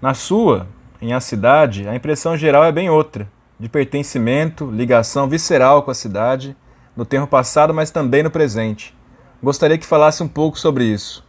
Na 0.00 0.14
sua, 0.14 0.68
em 1.02 1.12
A 1.12 1.18
Cidade, 1.18 1.88
a 1.88 1.94
impressão 1.94 2.36
geral 2.36 2.62
é 2.62 2.70
bem 2.70 2.88
outra, 2.88 3.28
de 3.58 3.68
pertencimento, 3.68 4.70
ligação 4.70 5.28
visceral 5.28 5.82
com 5.82 5.90
a 5.90 5.94
cidade, 5.94 6.56
no 6.96 7.04
tempo 7.04 7.26
passado, 7.26 7.74
mas 7.74 7.90
também 7.90 8.22
no 8.22 8.30
presente. 8.30 8.94
Gostaria 9.42 9.76
que 9.76 9.84
falasse 9.84 10.22
um 10.22 10.28
pouco 10.28 10.56
sobre 10.56 10.84
isso. 10.84 11.26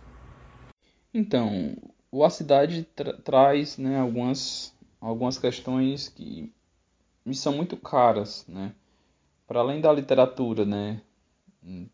Então, 1.11 1.75
o 2.11 2.23
A 2.23 2.29
Cidade 2.29 2.83
tra 2.95 3.13
traz 3.13 3.75
né, 3.79 3.99
algumas, 3.99 4.71
algumas 5.01 5.39
questões 5.39 6.07
que 6.07 6.53
me 7.25 7.33
são 7.33 7.53
muito 7.53 7.75
caras, 7.75 8.45
né? 8.47 8.71
Para 9.47 9.61
além 9.61 9.81
da 9.81 9.91
literatura, 9.91 10.63
né? 10.63 11.01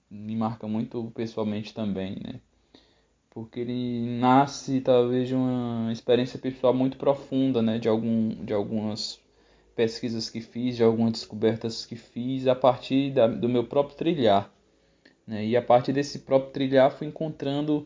Me 0.10 0.36
marca 0.36 0.68
muito 0.68 1.10
pessoalmente 1.16 1.74
também, 1.74 2.20
né? 2.22 2.42
Porque 3.36 3.60
ele 3.60 4.18
nasce 4.18 4.80
talvez 4.80 5.28
de 5.28 5.36
uma 5.36 5.92
experiência 5.92 6.40
pessoal 6.40 6.74
muito 6.74 6.96
profunda, 6.96 7.62
né, 7.62 7.78
de 7.78 7.90
algum 7.90 8.30
de 8.30 8.54
algumas 8.54 9.20
pesquisas 9.76 10.30
que 10.30 10.40
fiz, 10.40 10.78
de 10.78 10.84
algumas 10.84 11.12
descobertas 11.12 11.86
que 11.86 11.98
fiz 11.98 12.48
a 12.48 12.56
partir 12.56 13.12
da, 13.12 13.28
do 13.28 13.50
meu 13.50 13.66
próprio 13.66 13.98
trilhar, 13.98 14.50
né, 15.28 15.46
e 15.46 15.58
a 15.58 15.62
partir 15.62 15.92
desse 15.92 16.20
próprio 16.20 16.54
trilhar 16.54 16.90
fui 16.92 17.08
encontrando 17.08 17.86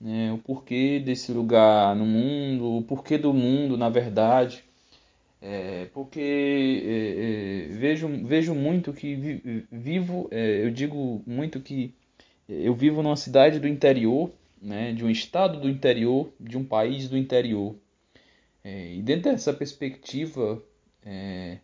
né, 0.00 0.32
o 0.32 0.38
porquê 0.38 0.98
desse 0.98 1.30
lugar 1.30 1.94
no 1.94 2.06
mundo, 2.06 2.78
o 2.78 2.82
porquê 2.82 3.18
do 3.18 3.34
mundo, 3.34 3.76
na 3.76 3.90
verdade, 3.90 4.64
é, 5.42 5.88
porque 5.92 6.20
é, 6.86 7.66
é, 7.70 7.78
vejo 7.78 8.08
vejo 8.24 8.54
muito 8.54 8.94
que 8.94 9.14
vivo, 9.70 10.26
é, 10.30 10.64
eu 10.64 10.70
digo 10.70 11.22
muito 11.26 11.60
que 11.60 11.94
eu 12.48 12.74
vivo 12.74 13.02
numa 13.02 13.16
cidade 13.16 13.60
do 13.60 13.68
interior 13.68 14.30
né, 14.60 14.92
de 14.92 15.04
um 15.04 15.10
estado 15.10 15.60
do 15.60 15.68
interior, 15.68 16.32
de 16.38 16.56
um 16.56 16.64
país 16.64 17.08
do 17.08 17.16
interior. 17.16 17.76
É, 18.64 18.94
e 18.94 19.02
dentro 19.02 19.30
dessa 19.30 19.52
perspectiva, 19.52 20.62
é, 21.04 21.58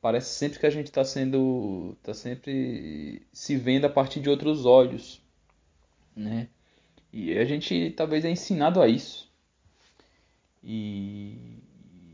parece 0.00 0.34
sempre 0.34 0.58
que 0.58 0.66
a 0.66 0.70
gente 0.70 0.86
está 0.86 1.04
sendo, 1.04 1.96
está 2.00 2.12
sempre 2.12 3.22
se 3.32 3.56
vendo 3.56 3.84
a 3.84 3.90
partir 3.90 4.20
de 4.20 4.28
outros 4.28 4.66
olhos, 4.66 5.22
né? 6.16 6.48
E 7.12 7.36
a 7.38 7.44
gente 7.44 7.90
talvez 7.90 8.24
é 8.24 8.30
ensinado 8.30 8.80
a 8.80 8.88
isso. 8.88 9.30
E 10.64 11.36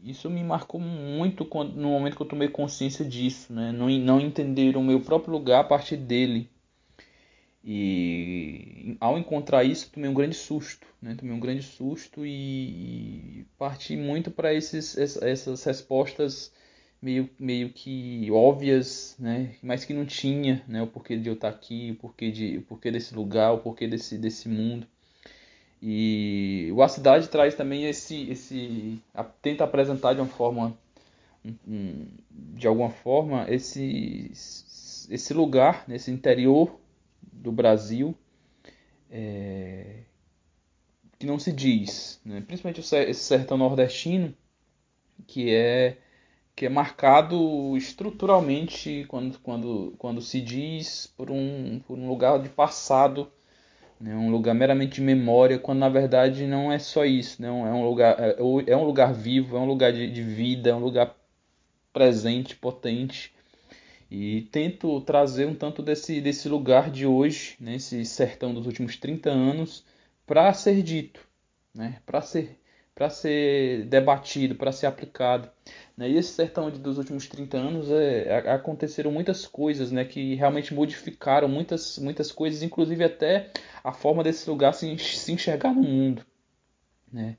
isso 0.05 0.29
me 0.29 0.43
marcou 0.43 0.81
muito 0.81 1.45
quando, 1.45 1.75
no 1.75 1.91
momento 1.91 2.17
que 2.17 2.23
eu 2.23 2.27
tomei 2.27 2.49
consciência 2.49 3.05
disso, 3.05 3.53
né? 3.53 3.73
Não, 3.73 3.89
não 3.89 4.21
entender 4.21 4.77
o 4.77 4.83
meu 4.83 5.01
próprio 5.01 5.33
lugar 5.33 5.61
a 5.61 5.65
partir 5.65 5.97
dele. 5.97 6.51
E 7.65 8.97
ao 9.01 9.19
encontrar 9.19 9.65
isso, 9.65 9.91
tomei 9.91 10.09
um 10.09 10.15
grande 10.15 10.37
susto, 10.37 10.87
né? 11.03 11.15
Tomei 11.19 11.35
um 11.35 11.41
grande 11.41 11.63
susto 11.63 12.25
e, 12.25 13.41
e 13.41 13.47
parti 13.59 13.97
muito 13.97 14.31
para 14.31 14.55
esses 14.55 14.97
essas 14.97 15.65
respostas 15.65 16.53
meio, 17.03 17.29
meio 17.39 17.71
que 17.71 18.31
óbvias, 18.31 19.17
né? 19.19 19.55
Mas 19.63 19.85
que 19.85 19.93
não 19.93 20.07
tinha, 20.07 20.63
né? 20.69 20.83
O 20.83 20.87
porquê 20.87 21.17
de 21.17 21.29
eu 21.29 21.35
estar 21.35 21.49
aqui, 21.49 21.93
o 21.93 21.97
porquê 21.97 22.31
de 22.31 22.59
o 22.59 22.63
porquê 22.63 22.91
desse 22.91 23.15
lugar, 23.15 23.53
o 23.53 23.59
porquê 23.59 23.87
desse 23.89 24.17
desse 24.19 24.49
mundo. 24.49 24.87
E 25.83 26.71
o 26.73 26.83
A 26.83 26.89
Cidade 26.89 27.29
traz 27.29 27.55
também 27.55 27.85
esse 27.87 28.31
esse 28.31 28.99
tenta 29.43 29.65
apresentar 29.65 30.15
de 30.15 30.21
uma 30.21 30.29
forma 30.29 30.77
de 32.31 32.67
alguma 32.67 32.91
forma 32.91 33.47
esse 33.49 34.31
esse 35.11 35.35
lugar 35.35 35.85
nesse 35.89 36.11
interior 36.11 36.79
do 37.33 37.53
Brasil 37.53 38.15
é, 39.11 40.03
que 41.19 41.27
não 41.27 41.39
se 41.39 41.53
diz, 41.53 42.21
né? 42.25 42.43
principalmente 42.47 42.81
esse 42.81 43.21
sertão 43.21 43.57
nordestino, 43.57 44.35
que 45.27 45.55
é 45.55 45.99
que 46.55 46.67
é 46.67 46.69
marcado 46.69 47.77
estruturalmente 47.77 49.05
quando, 49.07 49.39
quando, 49.39 49.95
quando 49.97 50.21
se 50.21 50.41
diz 50.41 51.07
por 51.17 51.31
um, 51.31 51.79
por 51.87 51.97
um 51.97 52.09
lugar 52.09 52.43
de 52.43 52.49
passado, 52.49 53.31
né? 54.01 54.17
um 54.17 54.29
lugar 54.29 54.57
meramente 54.57 54.97
de 54.97 55.03
memória, 55.03 55.57
quando 55.57 55.79
na 55.79 55.89
verdade 55.89 56.49
não 56.49 56.73
é 56.73 56.81
só 56.81 57.05
isso, 57.05 57.41
né? 57.41 57.47
é, 57.47 57.53
um 57.53 57.85
lugar, 57.89 58.17
é, 58.19 58.37
é 58.73 58.77
um 58.77 58.83
lugar 58.83 59.15
vivo, 59.15 59.57
é 59.57 59.61
um 59.61 59.67
lugar 59.67 59.93
de, 59.93 60.11
de 60.11 60.21
vida, 60.21 60.71
é 60.71 60.75
um 60.75 60.81
lugar 60.81 61.17
presente, 61.93 62.57
potente, 62.57 63.33
e 64.11 64.43
tento 64.51 65.01
trazer 65.03 65.47
um 65.47 65.55
tanto 65.55 65.83
desse, 65.83 66.21
desse 66.21 66.49
lugar 66.49 66.91
de 66.91 67.07
hoje, 67.07 67.57
né, 67.61 67.79
sertão 67.79 68.55
dos 68.55 68.67
últimos 68.67 68.97
30 68.97 69.31
anos, 69.31 69.85
para 70.27 70.53
ser 70.53 70.83
dito, 70.83 71.21
né? 71.75 72.01
para 72.07 72.21
ser, 72.21 72.59
ser 73.11 73.85
debatido, 73.87 74.55
para 74.55 74.73
ser 74.73 74.87
aplicado. 74.87 75.51
Né? 75.97 76.11
E 76.11 76.17
esse 76.17 76.33
sertão 76.33 76.71
dos 76.71 76.99
últimos 76.99 77.27
30 77.27 77.57
anos 77.57 77.91
é, 77.91 78.39
aconteceram 78.51 79.11
muitas 79.11 79.47
coisas 79.47 79.91
né, 79.91 80.05
que 80.05 80.35
realmente 80.35 80.75
modificaram 80.75 81.49
muitas, 81.49 81.99
muitas 81.99 82.31
coisas, 82.31 82.63
inclusive 82.63 83.05
até 83.05 83.51
a 83.83 83.93
forma 83.93 84.23
desse 84.23 84.49
lugar 84.49 84.75
se, 84.75 84.99
se 84.99 85.33
enxergar 85.33 85.75
no 85.75 85.83
mundo. 85.83 86.25
Né? 87.11 87.37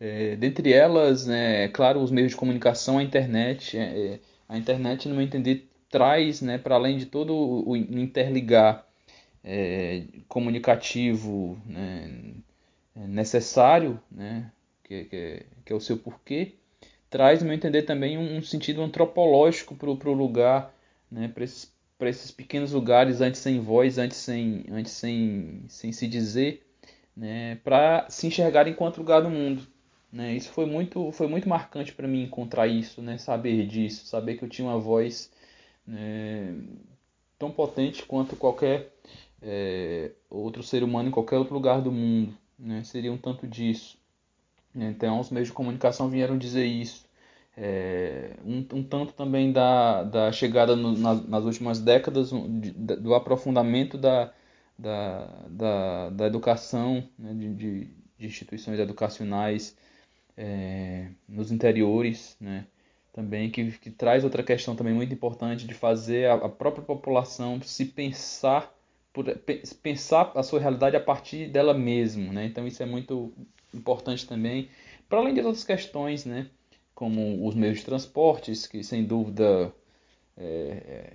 É, 0.00 0.34
dentre 0.34 0.72
elas, 0.72 1.26
né, 1.26 1.64
é 1.64 1.68
claro, 1.68 2.00
os 2.00 2.10
meios 2.10 2.32
de 2.32 2.36
comunicação, 2.36 2.98
a 2.98 3.02
internet. 3.02 3.78
É, 3.78 4.14
é 4.14 4.20
a 4.48 4.58
internet, 4.58 5.08
no 5.08 5.14
meu 5.14 5.24
entender, 5.24 5.66
traz, 5.92 6.40
né, 6.40 6.56
para 6.56 6.74
além 6.74 6.96
de 6.96 7.04
todo 7.04 7.34
o 7.68 7.76
interligar 7.76 8.84
é, 9.44 10.04
comunicativo 10.26 11.60
né, 11.66 12.32
necessário, 12.96 14.00
né, 14.10 14.50
que, 14.82 15.04
que, 15.04 15.46
que, 15.66 15.72
é 15.72 15.76
o 15.76 15.80
seu 15.80 15.98
porquê, 15.98 16.54
traz, 17.10 17.40
no 17.40 17.46
meu 17.46 17.54
entender, 17.54 17.82
também 17.82 18.16
um, 18.16 18.38
um 18.38 18.42
sentido 18.42 18.80
antropológico 18.80 19.76
para 19.76 19.90
o 19.90 20.14
lugar, 20.14 20.74
né, 21.10 21.28
para 21.28 21.44
esses, 21.44 21.70
esses 22.00 22.30
pequenos 22.30 22.72
lugares 22.72 23.20
antes 23.20 23.40
sem 23.40 23.60
voz, 23.60 23.98
antes 23.98 24.16
sem, 24.16 24.64
antes 24.70 24.92
sem, 24.92 25.62
sem 25.68 25.92
se 25.92 26.08
dizer, 26.08 26.66
né, 27.14 27.56
para 27.56 28.06
se 28.08 28.26
enxergar 28.26 28.66
enquanto 28.66 28.96
lugar 28.96 29.20
do 29.20 29.28
mundo. 29.28 29.66
Né? 30.10 30.34
Isso 30.34 30.50
foi 30.50 30.64
muito, 30.64 31.12
foi 31.12 31.26
muito 31.26 31.48
marcante 31.48 31.92
para 31.92 32.08
mim 32.08 32.22
encontrar 32.22 32.66
isso, 32.66 33.00
né? 33.00 33.16
saber 33.16 33.66
disso, 33.66 34.06
saber 34.06 34.36
que 34.36 34.44
eu 34.44 34.48
tinha 34.48 34.68
uma 34.68 34.78
voz 34.78 35.30
é, 35.88 36.54
tão 37.38 37.50
potente 37.50 38.04
quanto 38.04 38.36
qualquer 38.36 38.92
é, 39.40 40.12
outro 40.30 40.62
ser 40.62 40.82
humano 40.82 41.08
em 41.08 41.12
qualquer 41.12 41.36
outro 41.36 41.54
lugar 41.54 41.80
do 41.80 41.90
mundo. 41.90 42.34
Né? 42.58 42.84
Seria 42.84 43.12
um 43.12 43.18
tanto 43.18 43.46
disso. 43.46 43.98
Então, 44.74 45.20
os 45.20 45.30
meios 45.30 45.48
de 45.48 45.54
comunicação 45.54 46.08
vieram 46.08 46.38
dizer 46.38 46.64
isso. 46.64 47.04
É, 47.56 48.36
um, 48.44 48.66
um, 48.72 48.82
tanto 48.82 49.12
também 49.12 49.52
da, 49.52 50.02
da 50.04 50.32
chegada 50.32 50.74
no, 50.74 50.96
nas, 50.96 51.26
nas, 51.28 51.44
últimas 51.44 51.80
décadas 51.80 52.30
de, 52.30 52.70
do 52.70 53.14
aprofundamento 53.14 53.98
da, 53.98 54.32
da, 54.78 55.26
da, 55.48 56.10
da 56.10 56.26
educação, 56.26 57.06
né, 57.18 57.34
de, 57.34 57.54
de, 57.54 57.84
de, 58.18 58.26
instituições 58.26 58.78
educacionais 58.78 59.76
é, 60.34 61.08
nos 61.28 61.52
interiores, 61.52 62.36
né, 62.40 62.66
também 63.12 63.50
que, 63.50 63.72
que 63.72 63.90
traz 63.90 64.24
outra 64.24 64.42
questão 64.42 64.74
também 64.74 64.94
muito 64.94 65.12
importante 65.12 65.66
de 65.66 65.74
fazer 65.74 66.28
a, 66.30 66.34
a 66.34 66.48
própria 66.48 66.82
população 66.82 67.60
se 67.60 67.84
pensar 67.84 68.74
por, 69.12 69.26
pensar 69.82 70.32
a 70.34 70.42
sua 70.42 70.58
realidade 70.58 70.96
a 70.96 71.00
partir 71.00 71.48
dela 71.48 71.74
mesma, 71.74 72.32
né? 72.32 72.46
Então 72.46 72.66
isso 72.66 72.82
é 72.82 72.86
muito 72.86 73.32
importante 73.74 74.26
também, 74.26 74.70
para 75.08 75.18
além 75.18 75.34
de 75.34 75.40
outras 75.40 75.64
questões, 75.64 76.24
né? 76.24 76.46
Como 76.94 77.46
os 77.46 77.54
meios 77.54 77.78
de 77.78 77.84
transportes, 77.84 78.66
que 78.66 78.82
sem 78.82 79.04
dúvida 79.04 79.74
é, 80.36 80.44
é, 80.44 81.12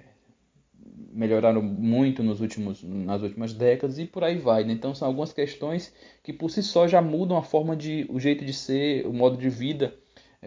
melhoraram 1.11 1.61
muito 1.61 2.21
nos 2.21 2.41
últimos, 2.41 2.83
nas 2.83 3.23
últimas 3.23 3.53
décadas 3.53 3.97
e 3.97 4.05
por 4.05 4.23
aí 4.23 4.37
vai. 4.37 4.63
Né? 4.63 4.73
Então 4.73 4.93
são 4.93 5.07
algumas 5.07 5.33
questões 5.33 5.93
que 6.21 6.33
por 6.33 6.51
si 6.51 6.61
só 6.61 6.87
já 6.87 7.01
mudam 7.01 7.37
a 7.37 7.43
forma 7.43 7.75
de, 7.75 8.05
o 8.09 8.19
jeito 8.19 8.45
de 8.45 8.53
ser, 8.53 9.07
o 9.07 9.13
modo 9.13 9.37
de 9.37 9.49
vida 9.49 9.97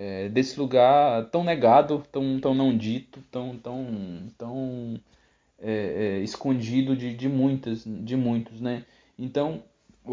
é, 0.00 0.30
desse 0.30 0.58
lugar 0.58 1.26
tão 1.26 1.44
negado, 1.44 2.02
tão, 2.10 2.40
tão 2.40 2.54
não 2.54 2.74
dito, 2.74 3.22
tão, 3.30 3.58
tão, 3.58 4.32
tão 4.38 4.98
é, 5.58 5.72
é, 5.72 6.18
escondido 6.20 6.96
de, 6.96 7.14
de 7.14 7.28
muitas, 7.28 7.84
de 7.84 8.16
muitos, 8.16 8.62
né? 8.62 8.86
Então, 9.18 9.62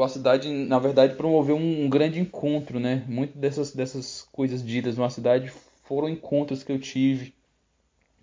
a 0.04 0.08
cidade, 0.10 0.50
na 0.50 0.78
verdade, 0.78 1.16
promoveu 1.16 1.56
um, 1.56 1.86
um 1.86 1.90
grande 1.90 2.20
encontro, 2.20 2.82
né? 2.82 3.06
Muitas 3.08 3.38
dessas, 3.38 3.74
dessas 3.74 4.28
coisas 4.30 4.62
ditas 4.62 4.98
numa 4.98 5.10
cidade 5.10 5.54
foram 5.86 6.10
encontros 6.10 6.64
que 6.64 6.72
eu 6.74 6.80
tive 6.80 7.34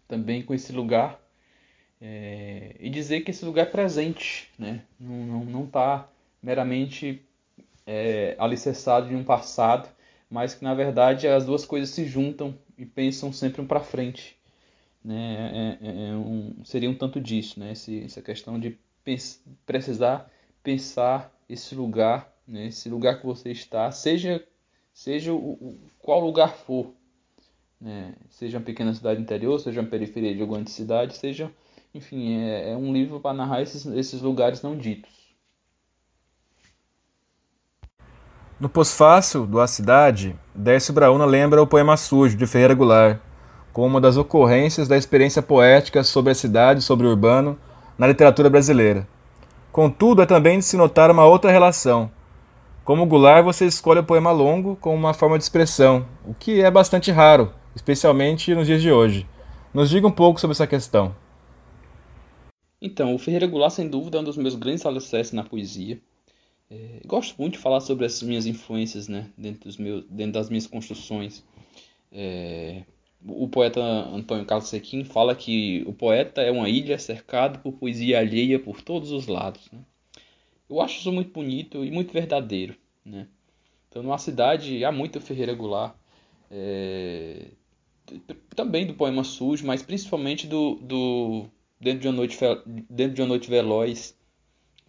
também 0.06 0.42
com 0.42 0.52
esse 0.52 0.70
lugar. 0.70 1.18
É, 1.98 2.76
e 2.78 2.90
dizer 2.90 3.22
que 3.22 3.30
esse 3.30 3.42
lugar 3.42 3.62
é 3.62 3.70
presente, 3.70 4.50
né? 4.58 4.82
Não, 5.00 5.26
não, 5.26 5.44
não 5.46 5.66
tá 5.66 6.06
meramente 6.42 7.22
é, 7.86 8.36
alicerçado 8.38 9.10
em 9.10 9.16
um 9.16 9.24
passado, 9.24 9.88
mas 10.34 10.52
que 10.52 10.64
na 10.64 10.74
verdade 10.74 11.28
as 11.28 11.46
duas 11.46 11.64
coisas 11.64 11.90
se 11.90 12.04
juntam 12.06 12.58
e 12.76 12.84
pensam 12.84 13.32
sempre 13.32 13.62
um 13.62 13.66
para 13.68 13.78
frente. 13.78 14.36
Né? 15.04 15.78
É, 15.80 15.86
é, 15.86 16.08
é 16.08 16.12
um, 16.16 16.56
seria 16.64 16.90
um 16.90 16.94
tanto 16.94 17.20
disso, 17.20 17.60
né? 17.60 17.70
Esse, 17.70 18.02
essa 18.02 18.20
questão 18.20 18.58
de 18.58 18.76
pens 19.04 19.40
precisar 19.64 20.28
pensar 20.60 21.32
esse 21.48 21.76
lugar, 21.76 22.34
né? 22.48 22.66
esse 22.66 22.88
lugar 22.88 23.20
que 23.20 23.26
você 23.26 23.52
está, 23.52 23.88
seja, 23.92 24.44
seja 24.92 25.32
o, 25.32 25.52
o 25.52 25.78
qual 26.00 26.18
lugar 26.18 26.56
for, 26.56 26.92
né? 27.80 28.16
seja 28.28 28.58
uma 28.58 28.64
pequena 28.64 28.92
cidade 28.92 29.20
interior, 29.20 29.60
seja 29.60 29.82
uma 29.82 29.88
periferia 29.88 30.34
de 30.34 30.40
alguma 30.40 30.66
cidade, 30.66 31.16
seja, 31.16 31.48
enfim, 31.94 32.40
é, 32.40 32.72
é 32.72 32.76
um 32.76 32.92
livro 32.92 33.20
para 33.20 33.36
narrar 33.36 33.62
esses, 33.62 33.86
esses 33.86 34.20
lugares 34.20 34.62
não 34.62 34.76
ditos. 34.76 35.13
No 38.60 38.68
pós-fácil 38.68 39.46
do 39.46 39.60
A 39.60 39.66
Cidade, 39.66 40.36
Décio 40.54 40.94
Brauna 40.94 41.24
lembra 41.24 41.60
o 41.60 41.66
poema 41.66 41.96
Sujo, 41.96 42.36
de 42.36 42.46
Ferreira 42.46 42.72
Goulart, 42.72 43.18
como 43.72 43.88
uma 43.88 44.00
das 44.00 44.16
ocorrências 44.16 44.86
da 44.86 44.96
experiência 44.96 45.42
poética 45.42 46.04
sobre 46.04 46.30
a 46.30 46.34
cidade 46.36 46.80
sobre 46.80 47.04
o 47.04 47.10
urbano 47.10 47.58
na 47.98 48.06
literatura 48.06 48.48
brasileira. 48.48 49.08
Contudo, 49.72 50.22
é 50.22 50.26
também 50.26 50.60
de 50.60 50.64
se 50.64 50.76
notar 50.76 51.10
uma 51.10 51.26
outra 51.26 51.50
relação. 51.50 52.08
Como 52.84 53.04
Goulart, 53.06 53.44
você 53.44 53.66
escolhe 53.66 53.98
o 53.98 54.04
poema 54.04 54.30
longo 54.30 54.76
como 54.76 54.94
uma 54.94 55.12
forma 55.12 55.36
de 55.36 55.42
expressão, 55.42 56.06
o 56.24 56.32
que 56.32 56.62
é 56.62 56.70
bastante 56.70 57.10
raro, 57.10 57.52
especialmente 57.74 58.54
nos 58.54 58.68
dias 58.68 58.80
de 58.80 58.92
hoje. 58.92 59.26
Nos 59.74 59.90
diga 59.90 60.06
um 60.06 60.12
pouco 60.12 60.40
sobre 60.40 60.52
essa 60.52 60.66
questão. 60.66 61.12
Então, 62.80 63.16
o 63.16 63.18
Ferreira 63.18 63.48
Goulart, 63.48 63.72
sem 63.72 63.88
dúvida, 63.88 64.18
é 64.18 64.20
um 64.20 64.24
dos 64.24 64.36
meus 64.36 64.54
grandes 64.54 64.86
alicerces 64.86 65.32
na 65.32 65.42
poesia. 65.42 66.00
É, 66.70 67.00
gosto 67.06 67.40
muito 67.40 67.54
de 67.54 67.58
falar 67.58 67.80
sobre 67.80 68.06
essas 68.06 68.22
minhas 68.22 68.46
influências 68.46 69.08
né, 69.08 69.30
dentro, 69.36 69.64
dos 69.64 69.76
meus, 69.76 70.04
dentro 70.06 70.32
das 70.32 70.48
minhas 70.48 70.66
construções. 70.66 71.44
É, 72.10 72.84
o 73.26 73.48
poeta 73.48 73.80
Antônio 73.80 74.44
Carlos 74.44 74.68
Sequim 74.68 75.04
fala 75.04 75.34
que 75.34 75.82
o 75.86 75.92
poeta 75.92 76.42
é 76.42 76.50
uma 76.50 76.68
ilha 76.68 76.98
cercada 76.98 77.58
por 77.58 77.72
poesia 77.72 78.18
alheia 78.18 78.58
por 78.58 78.82
todos 78.82 79.10
os 79.10 79.26
lados. 79.26 79.70
Né? 79.72 79.80
Eu 80.68 80.80
acho 80.80 80.98
isso 80.98 81.12
muito 81.12 81.32
bonito 81.32 81.84
e 81.84 81.90
muito 81.90 82.12
verdadeiro. 82.12 82.76
Né? 83.04 83.26
Então, 83.88 84.02
numa 84.02 84.18
cidade, 84.18 84.84
há 84.84 84.92
muito 84.92 85.20
Ferreira 85.20 85.54
Goulart. 85.54 85.94
É, 86.50 87.46
também 88.54 88.86
do 88.86 88.94
poema 88.94 89.24
sujo, 89.24 89.66
mas 89.66 89.82
principalmente 89.82 90.46
do, 90.46 90.74
do 90.76 91.46
dentro, 91.80 92.00
de 92.00 92.08
uma 92.08 92.14
noite, 92.14 92.38
dentro 92.90 93.14
de 93.14 93.22
uma 93.22 93.28
noite 93.28 93.48
veloz 93.48 94.16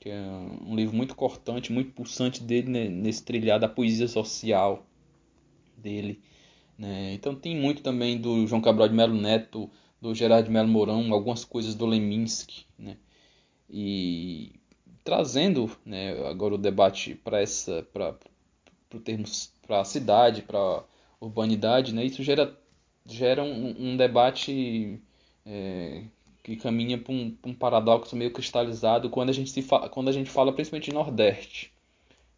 que 0.05 0.11
é 0.11 0.21
um 0.63 0.75
livro 0.75 0.95
muito 0.95 1.15
cortante, 1.15 1.73
muito 1.73 1.91
pulsante 1.91 2.43
dele 2.43 2.69
né, 2.69 2.87
nesse 2.87 3.25
trilhar 3.25 3.59
da 3.59 3.67
poesia 3.67 4.07
social 4.07 4.85
dele. 5.75 6.21
Né? 6.77 7.13
Então 7.15 7.33
tem 7.33 7.59
muito 7.59 7.81
também 7.81 8.15
do 8.15 8.45
João 8.45 8.61
Cabral 8.61 8.87
de 8.87 8.93
Melo 8.93 9.15
Neto, 9.15 9.67
do 9.99 10.13
Gerardo 10.13 10.45
de 10.45 10.51
Melo 10.51 10.67
Mourão, 10.67 11.11
algumas 11.11 11.43
coisas 11.43 11.73
do 11.73 11.87
Leminski, 11.87 12.67
né? 12.77 12.97
E 13.67 14.59
trazendo, 15.03 15.75
né, 15.83 16.11
agora 16.29 16.53
o 16.53 16.59
debate 16.59 17.15
para 17.15 17.41
essa, 17.41 17.81
para 17.91 18.15
o 18.93 18.99
termos 18.99 19.51
para 19.65 19.81
a 19.81 19.85
cidade, 19.85 20.43
para 20.43 20.83
urbanidade, 21.19 21.95
né? 21.95 22.05
Isso 22.05 22.21
gera 22.21 22.55
gera 23.07 23.43
um, 23.43 23.93
um 23.93 23.97
debate 23.97 25.01
é, 25.43 26.03
que 26.45 26.55
caminha 26.55 26.95
para 26.95 27.11
um, 27.11 27.35
um, 27.43 27.55
paradoxo 27.55 28.15
meio 28.15 28.29
cristalizado 28.29 29.09
quando 29.09 29.29
a 29.29 29.33
gente, 29.33 29.49
se 29.49 29.63
fala, 29.63 29.89
quando 29.89 30.09
a 30.09 30.11
gente 30.11 30.29
fala 30.29 30.53
principalmente 30.53 30.91
de 30.91 30.93
Nordeste. 30.93 31.73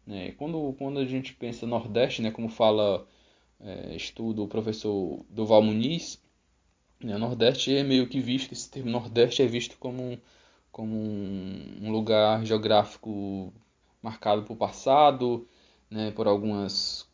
Né? 0.06 0.32
Quando, 0.32 0.74
quando 0.78 0.98
a 0.98 1.04
gente 1.04 1.34
pensa 1.34 1.66
Nordeste, 1.66 2.22
né, 2.22 2.30
como 2.30 2.48
fala 2.48 3.06
é, 3.60 3.94
estudo 3.94 4.44
o 4.44 4.48
professor 4.48 5.22
Duval 5.28 5.62
Muniz, 5.62 6.22
né, 7.04 7.18
Nordeste 7.18 7.76
é 7.76 7.82
meio 7.82 8.08
que 8.08 8.18
visto, 8.18 8.52
esse 8.52 8.70
termo 8.70 8.90
Nordeste 8.90 9.42
é 9.42 9.46
visto 9.46 9.76
como, 9.78 10.02
um, 10.02 10.18
como 10.72 10.96
um, 10.96 11.80
um 11.82 11.92
lugar 11.92 12.42
geográfico 12.46 13.52
marcado 14.00 14.42
por 14.42 14.56
passado, 14.56 15.46
né, 15.90 16.12
por 16.12 16.26
algumas 16.26 17.06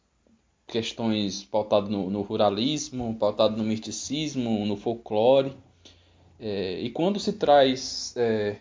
questões 0.68 1.42
pautadas 1.42 1.90
no, 1.90 2.08
no 2.08 2.22
ruralismo, 2.22 3.16
pautado 3.18 3.56
no 3.56 3.64
misticismo, 3.64 4.64
no 4.64 4.76
folclore. 4.76 5.56
É, 6.38 6.80
e 6.80 6.90
quando 6.90 7.20
se 7.20 7.32
traz 7.32 8.14
é, 8.16 8.56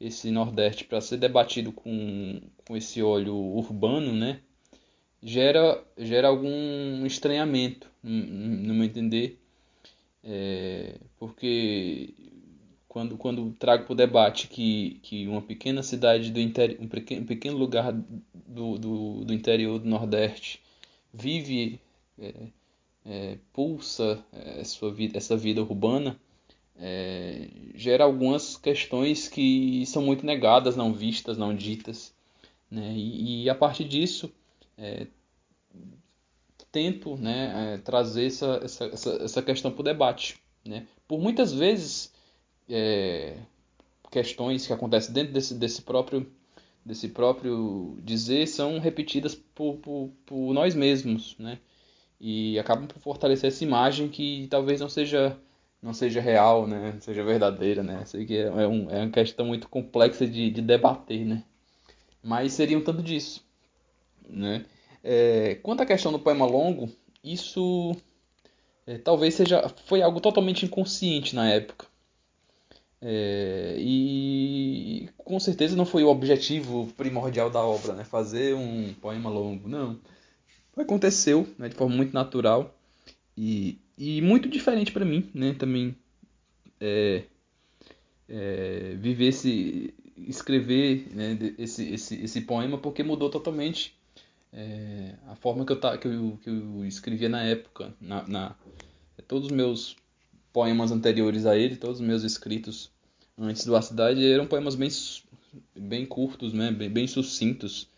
esse 0.00 0.30
Nordeste 0.30 0.84
para 0.84 1.00
ser 1.00 1.16
debatido 1.16 1.72
com, 1.72 2.40
com 2.66 2.76
esse 2.76 3.02
olho 3.02 3.34
urbano, 3.34 4.12
né, 4.12 4.40
gera, 5.22 5.82
gera 5.96 6.28
algum 6.28 7.04
estranhamento, 7.06 7.90
no 8.02 8.74
meu 8.74 8.84
entender, 8.84 9.38
é, 10.22 10.96
porque 11.18 12.14
quando, 12.88 13.16
quando 13.16 13.52
trago 13.58 13.84
para 13.84 13.92
o 13.92 13.96
debate 13.96 14.48
que, 14.48 14.98
que 15.02 15.26
uma 15.26 15.42
pequena 15.42 15.82
cidade 15.82 16.30
do 16.30 16.40
interior, 16.40 16.78
um 16.80 16.88
pequeno, 16.88 17.22
um 17.22 17.26
pequeno 17.26 17.56
lugar 17.58 17.92
do, 17.92 18.78
do, 18.78 19.24
do 19.24 19.34
interior 19.34 19.78
do 19.78 19.88
Nordeste 19.88 20.60
vive, 21.12 21.80
é, 22.18 22.34
é, 23.04 23.38
pulsa 23.52 24.24
essa 24.32 24.90
vida, 24.90 25.16
essa 25.16 25.36
vida 25.36 25.62
urbana, 25.62 26.18
é, 26.78 27.48
gera 27.74 28.04
algumas 28.04 28.56
questões 28.56 29.28
que 29.28 29.84
são 29.86 30.02
muito 30.02 30.24
negadas, 30.26 30.76
não 30.76 30.92
vistas, 30.92 31.38
não 31.38 31.54
ditas. 31.54 32.14
Né? 32.70 32.92
E, 32.94 33.44
e 33.44 33.50
a 33.50 33.54
partir 33.54 33.84
disso, 33.84 34.32
é, 34.76 35.06
tento 36.70 37.16
né, 37.16 37.74
é, 37.74 37.78
trazer 37.78 38.26
essa, 38.26 38.60
essa, 38.62 38.84
essa, 39.22 39.42
questão 39.42 39.70
para 39.70 39.80
o 39.80 39.84
debate. 39.84 40.36
Né? 40.64 40.86
Por 41.08 41.20
muitas 41.20 41.52
vezes, 41.52 42.12
é, 42.68 43.38
questões 44.10 44.66
que 44.66 44.72
acontecem 44.72 45.12
dentro 45.14 45.32
desse, 45.32 45.54
desse 45.54 45.82
próprio 45.82 46.30
desse 46.84 47.08
próprio 47.08 47.98
dizer 48.04 48.46
são 48.46 48.78
repetidas 48.78 49.34
por, 49.34 49.74
por, 49.78 50.10
por 50.24 50.54
nós 50.54 50.72
mesmos, 50.72 51.34
né? 51.36 51.58
E 52.20 52.56
acabam 52.60 52.86
por 52.86 53.00
fortalecer 53.00 53.48
essa 53.48 53.64
imagem 53.64 54.08
que 54.08 54.46
talvez 54.48 54.80
não 54.80 54.88
seja 54.88 55.36
não 55.82 55.92
seja 55.92 56.20
real, 56.20 56.66
né? 56.66 56.96
Seja 57.00 57.22
verdadeira, 57.24 57.82
né? 57.82 58.04
Sei 58.06 58.24
que 58.26 58.36
é, 58.36 58.46
é, 58.46 58.68
um, 58.68 58.90
é 58.90 59.00
uma 59.02 59.10
questão 59.10 59.46
muito 59.46 59.68
complexa 59.68 60.26
de, 60.26 60.50
de 60.50 60.62
debater, 60.62 61.24
né? 61.24 61.44
Mas 62.22 62.52
seria 62.52 62.76
um 62.76 62.84
tanto 62.84 63.02
disso, 63.02 63.44
né? 64.28 64.64
É, 65.02 65.56
quanto 65.62 65.82
à 65.82 65.86
questão 65.86 66.10
do 66.10 66.18
poema 66.18 66.44
longo, 66.44 66.90
isso 67.22 67.96
é, 68.86 68.98
talvez 68.98 69.34
seja 69.34 69.68
foi 69.84 70.02
algo 70.02 70.20
totalmente 70.20 70.64
inconsciente 70.64 71.34
na 71.34 71.48
época. 71.48 71.86
É, 73.00 73.76
e 73.78 75.08
com 75.18 75.38
certeza 75.38 75.76
não 75.76 75.86
foi 75.86 76.02
o 76.02 76.08
objetivo 76.08 76.92
primordial 76.96 77.50
da 77.50 77.60
obra, 77.62 77.92
né? 77.92 78.04
Fazer 78.04 78.54
um 78.54 78.94
poema 78.94 79.30
longo, 79.30 79.68
não. 79.68 80.00
aconteceu 80.76 81.46
né, 81.58 81.68
de 81.68 81.74
forma 81.74 81.94
muito 81.94 82.12
natural 82.12 82.75
e, 83.36 83.78
e 83.98 84.22
muito 84.22 84.48
diferente 84.48 84.92
para 84.92 85.04
mim, 85.04 85.28
né? 85.34 85.54
Também 85.54 85.96
é, 86.80 87.24
é, 88.28 88.96
viver 88.98 89.28
esse 89.28 89.94
escrever 90.16 91.08
né, 91.14 91.38
esse, 91.58 91.92
esse, 91.92 92.14
esse 92.22 92.40
poema 92.40 92.78
porque 92.78 93.02
mudou 93.02 93.28
totalmente 93.28 93.94
é, 94.52 95.14
a 95.28 95.34
forma 95.36 95.66
que 95.66 95.72
eu, 95.72 95.78
que, 95.98 96.08
eu, 96.08 96.38
que 96.42 96.48
eu 96.48 96.84
escrevia 96.86 97.28
na 97.28 97.42
época. 97.42 97.94
Na, 98.00 98.26
na, 98.26 98.56
todos 99.28 99.46
os 99.46 99.52
meus 99.52 99.96
poemas 100.52 100.90
anteriores 100.90 101.44
a 101.44 101.56
ele, 101.56 101.76
todos 101.76 102.00
os 102.00 102.06
meus 102.06 102.22
escritos 102.22 102.90
antes 103.38 103.66
do 103.66 103.76
A 103.76 103.82
Cidade 103.82 104.24
eram 104.24 104.46
poemas 104.46 104.74
bem, 104.74 104.88
bem 105.74 106.06
curtos, 106.06 106.52
né, 106.54 106.72
bem, 106.72 106.88
bem 106.88 107.06
sucintos. 107.06 107.88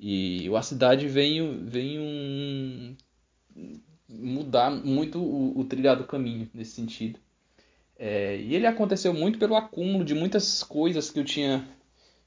E 0.00 0.48
o 0.50 0.56
A 0.56 0.62
Cidade 0.62 1.06
vem 1.06 1.40
um, 1.40 2.96
mudar 4.12 4.70
muito 4.70 5.18
o, 5.18 5.58
o 5.58 5.64
trilhado 5.64 6.04
caminho 6.04 6.48
nesse 6.52 6.72
sentido. 6.72 7.18
É, 7.96 8.36
e 8.36 8.54
ele 8.54 8.66
aconteceu 8.66 9.14
muito 9.14 9.38
pelo 9.38 9.54
acúmulo 9.54 10.04
de 10.04 10.14
muitas 10.14 10.62
coisas 10.62 11.10
que 11.10 11.20
eu 11.20 11.24
tinha 11.24 11.68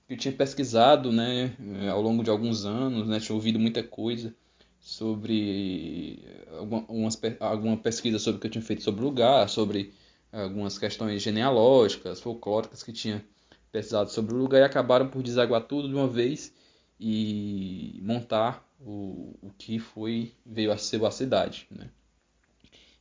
que 0.07 0.13
eu 0.13 0.17
tinha 0.17 0.31
pesquisado, 0.31 1.11
né, 1.11 1.55
ao 1.91 1.99
longo 1.99 2.23
de 2.23 2.29
alguns 2.29 2.63
anos, 2.63 3.07
né, 3.07 3.19
tinha 3.19 3.35
ouvido 3.35 3.59
muita 3.59 3.81
coisa 3.81 4.35
sobre 4.79 6.23
algumas, 6.59 7.19
alguma 7.39 7.75
pesquisa 7.75 8.19
sobre 8.19 8.37
o 8.37 8.41
que 8.41 8.45
eu 8.45 8.51
tinha 8.51 8.61
feito 8.61 8.83
sobre 8.83 9.01
o 9.01 9.03
lugar, 9.03 9.49
sobre 9.49 9.91
algumas 10.31 10.77
questões 10.77 11.23
genealógicas, 11.23 12.21
folclóricas 12.21 12.83
que 12.83 12.93
tinha 12.93 13.25
pesquisado 13.71 14.11
sobre 14.11 14.35
o 14.35 14.37
lugar 14.37 14.61
e 14.61 14.63
acabaram 14.63 15.07
por 15.07 15.23
desaguar 15.23 15.61
tudo 15.63 15.89
de 15.89 15.95
uma 15.95 16.07
vez 16.07 16.53
e 16.99 17.99
montar 18.03 18.64
o, 18.79 19.35
o 19.41 19.51
que 19.57 19.79
foi 19.79 20.33
veio 20.45 20.71
a 20.71 20.77
ser 20.77 21.03
a 21.03 21.11
cidade, 21.11 21.67
né? 21.71 21.89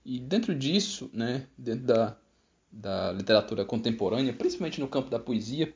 E 0.05 0.19
dentro 0.19 0.55
disso, 0.55 1.11
né, 1.15 1.47
dentro 1.57 1.87
da, 1.87 2.17
da 2.71 3.13
literatura 3.13 3.65
contemporânea, 3.65 4.35
principalmente 4.35 4.79
no 4.79 4.87
campo 4.87 5.09
da 5.09 5.19
poesia, 5.19 5.75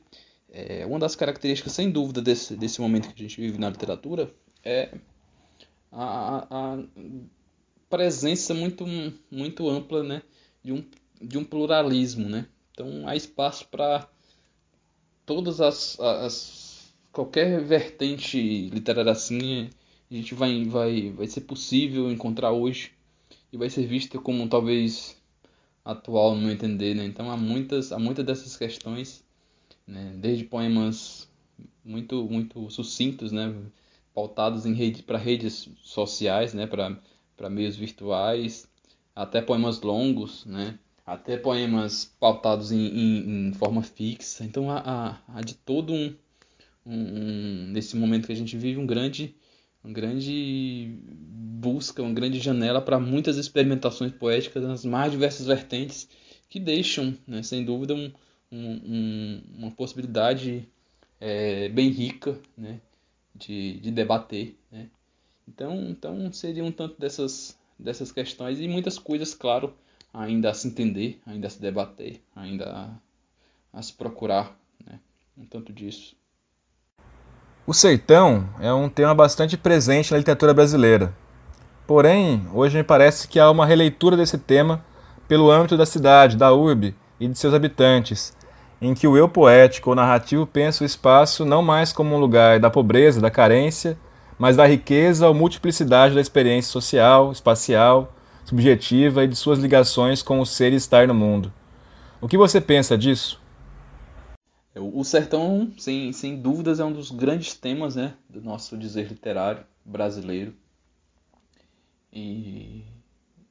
é, 0.51 0.85
uma 0.85 0.99
das 0.99 1.15
características, 1.15 1.73
sem 1.73 1.89
dúvida, 1.89 2.21
desse, 2.21 2.55
desse 2.55 2.79
momento 2.79 3.07
que 3.07 3.23
a 3.23 3.27
gente 3.27 3.41
vive 3.41 3.57
na 3.57 3.69
literatura 3.69 4.31
é 4.63 4.95
a, 5.91 6.47
a 6.49 6.83
presença 7.89 8.53
muito, 8.53 8.85
muito 9.31 9.67
ampla 9.67 10.03
né, 10.03 10.21
de, 10.63 10.73
um, 10.73 10.85
de 11.21 11.37
um 11.37 11.43
pluralismo. 11.43 12.29
Né? 12.29 12.47
Então 12.71 13.07
há 13.07 13.15
espaço 13.15 13.67
para 13.67 14.07
todas 15.25 15.61
as, 15.61 15.99
as. 15.99 16.93
qualquer 17.11 17.63
vertente 17.63 18.69
literária 18.69 19.11
assim, 19.11 19.69
a 20.11 20.13
gente 20.13 20.33
vai, 20.33 20.65
vai, 20.65 21.11
vai 21.11 21.27
ser 21.27 21.41
possível 21.41 22.11
encontrar 22.11 22.51
hoje 22.51 22.91
e 23.51 23.57
vai 23.57 23.69
ser 23.69 23.85
vista 23.85 24.17
como 24.19 24.47
talvez 24.47 25.15
atual 25.83 26.35
no 26.35 26.41
meu 26.41 26.51
entender. 26.51 26.95
Né? 26.95 27.05
Então 27.05 27.29
há 27.31 27.37
muitas, 27.37 27.91
há 27.91 27.99
muitas 27.99 28.25
dessas 28.25 28.57
questões, 28.57 29.23
né? 29.87 30.13
desde 30.17 30.45
poemas 30.45 31.27
muito, 31.83 32.23
muito 32.25 32.69
sucintos, 32.69 33.31
né? 33.31 33.53
pautados 34.19 34.65
em 34.65 34.73
rede, 34.73 35.01
para 35.01 35.17
redes 35.17 35.69
sociais, 35.81 36.53
né, 36.53 36.67
para 36.67 37.49
meios 37.49 37.77
virtuais, 37.77 38.67
até 39.15 39.41
poemas 39.41 39.81
longos, 39.81 40.45
né, 40.45 40.77
até 41.05 41.37
poemas 41.37 42.13
pautados 42.19 42.71
em, 42.71 42.85
em, 42.85 43.47
em 43.47 43.53
forma 43.53 43.81
fixa. 43.81 44.43
Então 44.43 44.69
há, 44.69 44.79
há, 44.79 45.37
há 45.37 45.41
de 45.41 45.55
todo 45.55 45.93
um, 45.93 46.13
um, 46.85 46.99
um, 46.99 47.67
nesse 47.71 47.95
momento 47.95 48.27
que 48.27 48.33
a 48.33 48.35
gente 48.35 48.57
vive 48.57 48.77
um 48.77 48.85
grande 48.85 49.33
uma 49.83 49.93
grande 49.93 50.99
busca, 51.59 52.01
uma 52.01 52.13
grande 52.13 52.39
janela 52.39 52.81
para 52.81 52.99
muitas 52.99 53.37
experimentações 53.37 54.11
poéticas 54.11 54.63
nas 54.63 54.85
mais 54.85 55.11
diversas 55.11 55.45
vertentes 55.45 56.07
que 56.49 56.59
deixam, 56.59 57.15
né, 57.27 57.43
sem 57.43 57.63
dúvida, 57.63 57.93
um, 57.93 58.11
um, 58.51 59.41
uma 59.57 59.71
possibilidade 59.71 60.67
é, 61.19 61.69
bem 61.69 61.89
rica 61.89 62.39
né, 62.57 62.79
de, 63.35 63.79
de 63.79 63.91
debater. 63.91 64.57
Né? 64.71 64.89
Então, 65.47 65.89
então 65.89 66.31
seria 66.31 66.63
um 66.63 66.71
tanto 66.71 66.99
dessas, 66.99 67.57
dessas 67.77 68.11
questões 68.11 68.59
e 68.59 68.67
muitas 68.67 68.97
coisas, 68.97 69.33
claro, 69.33 69.75
ainda 70.13 70.49
a 70.49 70.53
se 70.53 70.67
entender, 70.67 71.19
ainda 71.25 71.47
a 71.47 71.49
se 71.49 71.61
debater, 71.61 72.21
ainda 72.35 72.69
a, 73.73 73.77
a 73.77 73.81
se 73.81 73.93
procurar. 73.93 74.59
Né? 74.85 74.99
Um 75.37 75.45
tanto 75.45 75.71
disso. 75.71 76.15
O 77.69 77.73
sertão 77.75 78.49
é 78.59 78.73
um 78.73 78.89
tema 78.89 79.13
bastante 79.13 79.55
presente 79.55 80.11
na 80.11 80.17
literatura 80.17 80.55
brasileira. 80.55 81.13
Porém, 81.85 82.47
hoje 82.51 82.75
me 82.75 82.83
parece 82.83 83.27
que 83.27 83.39
há 83.39 83.47
uma 83.51 83.63
releitura 83.63 84.17
desse 84.17 84.39
tema 84.39 84.83
pelo 85.27 85.51
âmbito 85.51 85.77
da 85.77 85.85
cidade, 85.85 86.35
da 86.35 86.51
urbe 86.51 86.95
e 87.19 87.27
de 87.27 87.37
seus 87.37 87.53
habitantes, 87.53 88.35
em 88.81 88.95
que 88.95 89.07
o 89.07 89.15
eu 89.15 89.29
poético 89.29 89.91
ou 89.91 89.95
narrativo 89.95 90.47
pensa 90.47 90.83
o 90.83 90.87
espaço 90.87 91.45
não 91.45 91.61
mais 91.61 91.93
como 91.93 92.15
um 92.15 92.19
lugar 92.19 92.59
da 92.59 92.71
pobreza, 92.71 93.21
da 93.21 93.29
carência, 93.29 93.95
mas 94.39 94.57
da 94.57 94.65
riqueza 94.65 95.27
ou 95.27 95.35
multiplicidade 95.35 96.15
da 96.15 96.21
experiência 96.21 96.71
social, 96.71 97.31
espacial, 97.31 98.11
subjetiva 98.45 99.25
e 99.25 99.27
de 99.27 99.35
suas 99.35 99.59
ligações 99.59 100.23
com 100.23 100.39
o 100.39 100.45
ser 100.45 100.73
e 100.73 100.77
estar 100.77 101.07
no 101.07 101.13
mundo. 101.13 101.53
O 102.19 102.27
que 102.27 102.35
você 102.35 102.59
pensa 102.59 102.97
disso? 102.97 103.39
O 104.79 105.03
sertão, 105.03 105.71
sem, 105.77 106.11
sem 106.13 106.41
dúvidas, 106.41 106.79
é 106.79 106.85
um 106.85 106.91
dos 106.91 107.11
grandes 107.11 107.53
temas 107.53 107.95
né, 107.95 108.15
do 108.29 108.41
nosso 108.41 108.77
dizer 108.77 109.07
literário 109.07 109.65
brasileiro. 109.83 110.53
E 112.11 112.83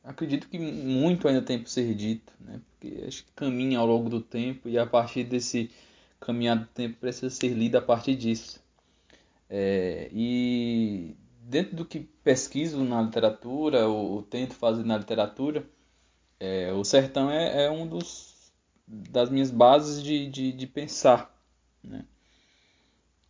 acredito 0.03 0.49
que 0.49 0.59
muito 0.59 1.29
ainda 1.29 1.43
tem 1.43 1.59
por 1.59 1.69
ser 1.69 1.95
dito, 1.95 2.33
né? 2.41 2.61
porque 2.71 3.05
acho 3.07 3.25
que 3.25 3.33
caminha 3.33 3.79
ao 3.79 3.87
longo 3.87 4.09
do 4.09 4.21
tempo 4.21 4.69
e 4.69 4.79
a 4.79 4.87
partir 4.87 5.25
desse 5.25 5.71
caminhar 6.21 6.59
do 6.59 6.67
tempo 6.67 6.97
precisa 6.99 7.31
ser 7.31 7.49
lido 7.49 7.77
a 7.77 7.83
partir 7.83 8.17
disso. 8.17 8.61
É, 9.49 10.09
e 10.13 11.15
dentro 11.41 11.77
do 11.77 11.85
que 11.85 12.01
pesquiso 12.23 12.83
na 12.85 13.01
literatura, 13.03 13.87
ou, 13.89 14.13
ou 14.13 14.23
tento 14.23 14.55
fazer 14.55 14.85
na 14.85 14.99
literatura, 14.99 15.65
é, 16.41 16.73
o 16.73 16.85
sertão 16.85 17.31
é, 17.31 17.65
é, 17.65 17.71
um 17.71 17.87
dos 17.87 18.28
das 18.89 19.31
minhas 19.31 19.51
bases 19.51 20.03
de, 20.03 20.29
de, 20.29 20.53
de 20.53 20.67
pensar. 20.67 21.35
Né? 21.85 22.05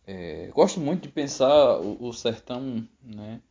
É, 0.07 0.49
gosto 0.53 0.79
muito 0.79 1.03
de 1.03 1.09
pensar 1.09 1.79
o, 1.79 2.07
o 2.07 2.13
sertão 2.13 2.87
né? 3.03 3.41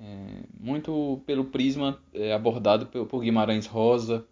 É, 0.00 0.42
muito 0.58 1.22
pelo 1.24 1.44
prisma 1.44 2.02
é, 2.12 2.32
abordado 2.32 2.86
por, 2.86 3.06
por 3.06 3.20
Guimarães 3.20 3.66
Rosa, 3.66 4.26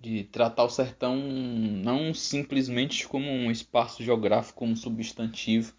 de 0.00 0.24
tratar 0.24 0.64
o 0.64 0.70
sertão 0.70 1.16
não 1.16 2.12
simplesmente 2.14 3.06
como 3.06 3.30
um 3.30 3.50
espaço 3.50 4.02
geográfico, 4.02 4.58
como 4.58 4.72
um 4.72 4.76
substantivo, 4.76 5.72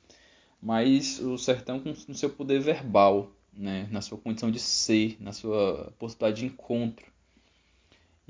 mas 0.62 1.20
o 1.20 1.38
sertão 1.38 1.80
com, 1.80 1.94
no 2.08 2.16
seu 2.16 2.30
poder 2.30 2.62
verbal, 2.62 3.32
né, 3.54 3.88
na 3.92 4.02
sua 4.02 4.18
condição 4.18 4.52
de 4.52 4.60
ser, 4.60 5.18
na 5.20 5.32
sua 5.32 5.94
possibilidade 5.98 6.42
de 6.42 6.46
encontro. 6.46 7.09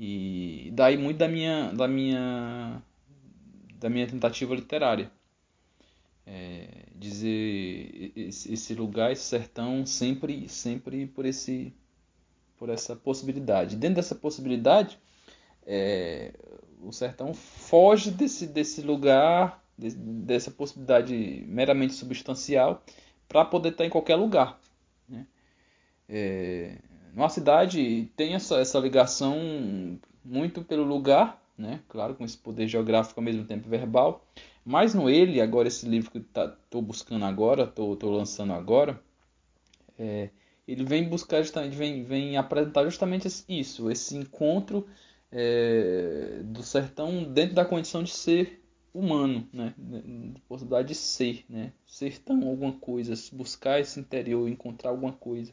E 0.02 0.70
daí 0.72 0.96
muito 0.96 1.18
da 1.18 1.28
minha, 1.28 1.72
da 1.72 1.86
minha, 1.86 2.82
da 3.78 3.90
minha 3.90 4.06
tentativa 4.06 4.54
literária 4.54 5.10
é, 6.26 6.86
dizer 6.94 8.12
esse 8.16 8.74
lugar, 8.74 9.10
esse 9.10 9.24
sertão, 9.24 9.84
sempre, 9.84 10.48
sempre 10.48 11.06
por 11.06 11.26
esse, 11.26 11.74
por 12.56 12.68
essa 12.68 12.94
possibilidade. 12.94 13.76
Dentro 13.76 13.96
dessa 13.96 14.14
possibilidade, 14.14 14.98
é, 15.66 16.32
o 16.82 16.92
sertão 16.92 17.34
foge 17.34 18.10
desse, 18.10 18.46
desse 18.46 18.80
lugar, 18.80 19.62
dessa 19.76 20.50
possibilidade 20.50 21.44
meramente 21.48 21.94
substancial, 21.94 22.84
para 23.28 23.44
poder 23.44 23.70
estar 23.70 23.84
em 23.84 23.90
qualquer 23.90 24.16
lugar. 24.16 24.60
Né? 25.08 25.26
É, 26.08 26.78
numa 27.14 27.28
cidade 27.28 28.10
tem 28.16 28.34
essa, 28.34 28.56
essa 28.56 28.78
ligação 28.78 29.98
muito 30.24 30.62
pelo 30.62 30.84
lugar, 30.84 31.42
né? 31.56 31.80
claro, 31.88 32.14
com 32.14 32.24
esse 32.24 32.36
poder 32.36 32.66
geográfico 32.66 33.20
ao 33.20 33.24
mesmo 33.24 33.44
tempo 33.44 33.68
verbal, 33.68 34.24
mas 34.64 34.94
no 34.94 35.08
Ele, 35.08 35.40
agora 35.40 35.68
esse 35.68 35.86
livro 35.86 36.10
que 36.10 36.18
estou 36.18 36.48
tá, 36.48 36.80
buscando 36.80 37.24
agora, 37.24 37.64
estou 37.64 38.10
lançando 38.10 38.52
agora, 38.52 39.00
é, 39.98 40.30
ele 40.66 40.84
vem 40.84 41.08
buscar 41.08 41.42
justamente, 41.42 41.76
vem, 41.76 42.04
vem 42.04 42.36
apresentar 42.36 42.84
justamente 42.84 43.28
isso, 43.48 43.90
esse 43.90 44.16
encontro 44.16 44.86
é, 45.32 46.40
do 46.44 46.62
sertão 46.62 47.24
dentro 47.24 47.54
da 47.54 47.64
condição 47.64 48.02
de 48.02 48.10
ser 48.10 48.60
humano, 48.92 49.48
né? 49.52 49.74
possibilidade 50.48 50.88
de 50.88 50.94
ser, 50.94 51.44
né? 51.48 51.72
sertão 51.86 52.48
alguma 52.48 52.72
coisa, 52.72 53.14
buscar 53.32 53.80
esse 53.80 54.00
interior, 54.00 54.48
encontrar 54.48 54.90
alguma 54.90 55.12
coisa. 55.12 55.52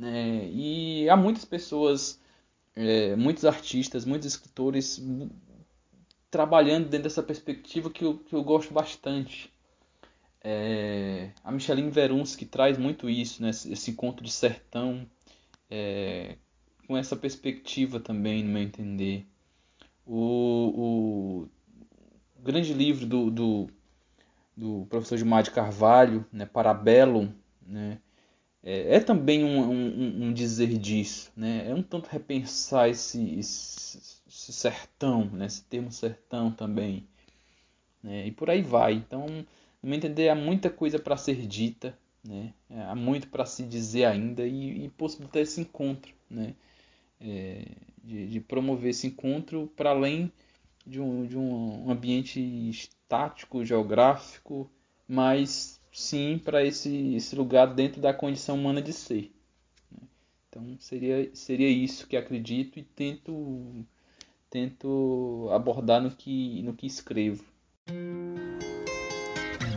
Né? 0.00 0.48
E 0.50 1.10
há 1.10 1.16
muitas 1.16 1.44
pessoas, 1.44 2.18
é, 2.74 3.14
muitos 3.16 3.44
artistas, 3.44 4.06
muitos 4.06 4.26
escritores 4.28 4.98
trabalhando 6.30 6.88
dentro 6.88 7.02
dessa 7.04 7.22
perspectiva 7.22 7.90
que 7.90 8.02
eu, 8.02 8.16
que 8.16 8.34
eu 8.34 8.42
gosto 8.42 8.72
bastante. 8.72 9.52
É, 10.42 11.32
a 11.44 11.52
Micheline 11.52 11.90
Verunsky 11.90 12.46
traz 12.46 12.78
muito 12.78 13.10
isso, 13.10 13.42
né? 13.42 13.50
esse 13.50 13.90
encontro 13.90 14.24
de 14.24 14.32
sertão, 14.32 15.06
é, 15.70 16.36
com 16.86 16.96
essa 16.96 17.14
perspectiva 17.14 18.00
também, 18.00 18.42
no 18.42 18.52
meu 18.52 18.62
entender. 18.62 19.26
O, 20.06 21.42
o 21.44 21.48
grande 22.42 22.72
livro 22.72 23.04
do, 23.04 23.30
do, 23.30 23.70
do 24.56 24.86
professor 24.88 25.18
Gilmar 25.18 25.42
de 25.42 25.50
Carvalho, 25.50 26.24
né, 26.32 26.46
Parabellum, 26.46 27.30
né, 27.66 27.98
é, 28.62 28.96
é 28.96 29.00
também 29.00 29.44
um, 29.44 29.70
um, 29.70 30.26
um, 30.26 30.32
dizer 30.32 30.76
disso. 30.78 31.32
Né, 31.36 31.68
é 31.68 31.74
um 31.74 31.82
tanto 31.82 32.08
repensar 32.08 32.88
esse, 32.88 33.38
esse, 33.38 33.98
esse 34.28 34.52
sertão, 34.52 35.24
né, 35.26 35.46
esse 35.46 35.62
termo 35.64 35.90
sertão 35.90 36.50
também. 36.50 37.06
Né, 38.02 38.26
e 38.26 38.32
por 38.32 38.50
aí 38.50 38.62
vai. 38.62 38.94
Então, 38.94 39.26
no 39.82 39.88
meu 39.88 39.94
entender, 39.94 40.28
há 40.28 40.34
muita 40.34 40.70
coisa 40.70 40.98
para 40.98 41.16
ser 41.16 41.46
dita, 41.46 41.96
né, 42.24 42.52
há 42.88 42.94
muito 42.94 43.28
para 43.28 43.46
se 43.46 43.62
dizer 43.62 44.04
ainda 44.04 44.46
e, 44.46 44.84
e 44.84 44.88
possibilitar 44.90 45.42
esse 45.42 45.60
encontro. 45.60 46.12
Né, 46.30 46.54
é, 47.20 47.64
de, 48.02 48.28
de, 48.28 48.40
promover 48.40 48.90
esse 48.90 49.06
encontro 49.06 49.70
para 49.76 49.90
além 49.90 50.32
de 50.86 51.00
um, 51.00 51.26
de 51.26 51.36
um 51.36 51.90
ambiente 51.90 52.40
estático, 52.70 53.64
geográfico, 53.64 54.70
mas 55.06 55.79
sim 55.92 56.38
para 56.38 56.64
esse, 56.64 57.14
esse 57.14 57.34
lugar 57.36 57.74
dentro 57.74 58.00
da 58.00 58.12
condição 58.12 58.56
humana 58.56 58.80
de 58.80 58.92
ser. 58.92 59.32
Então 60.48 60.76
seria, 60.78 61.30
seria 61.34 61.68
isso 61.68 62.06
que 62.06 62.16
acredito 62.16 62.78
e 62.78 62.82
tento, 62.82 63.84
tento 64.48 65.48
abordar 65.52 66.02
no 66.02 66.10
que, 66.10 66.62
no 66.62 66.72
que 66.72 66.86
escrevo. 66.86 67.44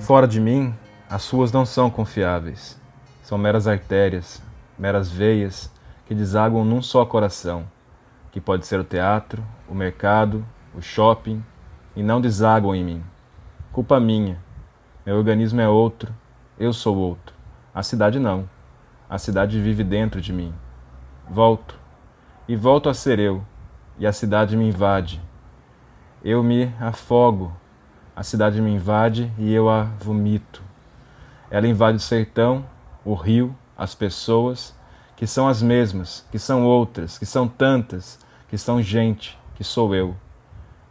Fora 0.02 0.28
de 0.28 0.40
mim, 0.40 0.74
as 1.10 1.22
suas 1.22 1.52
não 1.52 1.66
são 1.66 1.90
confiáveis. 1.90 2.80
São 3.22 3.38
meras 3.38 3.68
artérias, 3.68 4.42
meras 4.78 5.12
veias 5.12 5.72
que 6.06 6.14
desaguam 6.14 6.66
num 6.66 6.82
só 6.82 7.06
coração, 7.06 7.70
que 8.32 8.42
pode 8.42 8.66
ser 8.66 8.80
o 8.80 8.84
teatro, 8.84 9.46
o 9.70 9.74
mercado, 9.74 10.46
o 10.76 10.82
shopping, 10.82 11.44
e 11.96 12.04
não 12.04 12.20
desaguam 12.20 12.76
em 12.76 12.84
mim. 12.84 13.04
Culpa 13.72 14.00
minha. 14.00 14.44
Meu 15.06 15.18
organismo 15.18 15.60
é 15.60 15.68
outro, 15.68 16.14
eu 16.58 16.72
sou 16.72 16.96
outro. 16.96 17.36
A 17.76 17.84
cidade 17.84 18.20
não. 18.20 18.50
A 19.10 19.18
cidade 19.18 19.60
vive 19.60 19.84
dentro 19.84 20.22
de 20.22 20.32
mim. 20.32 20.54
Volto. 21.30 21.78
E 22.48 22.56
volto 22.56 22.88
a 22.88 22.94
ser 22.94 23.20
eu, 23.20 23.44
e 24.00 24.08
a 24.08 24.14
cidade 24.14 24.56
me 24.56 24.68
invade. 24.68 25.22
Eu 26.24 26.42
me 26.42 26.74
afogo, 26.80 27.52
a 28.16 28.24
cidade 28.24 28.62
me 28.62 28.72
invade 28.72 29.32
e 29.38 29.52
eu 29.54 29.70
a 29.70 29.84
vomito. 29.84 30.62
Ela 31.52 31.68
invade 31.68 31.98
o 31.98 32.02
sertão, 32.02 32.66
o 33.04 33.14
rio, 33.14 33.56
as 33.78 33.94
pessoas 33.94 34.74
que 35.18 35.28
são 35.28 35.48
as 35.48 35.62
mesmas, 35.62 36.26
que 36.32 36.40
são 36.40 36.66
outras, 36.66 37.18
que 37.18 37.26
são 37.26 37.48
tantas, 37.48 38.20
que 38.48 38.58
são 38.58 38.82
gente, 38.82 39.38
que 39.56 39.64
sou 39.64 39.94
eu. 39.94 40.16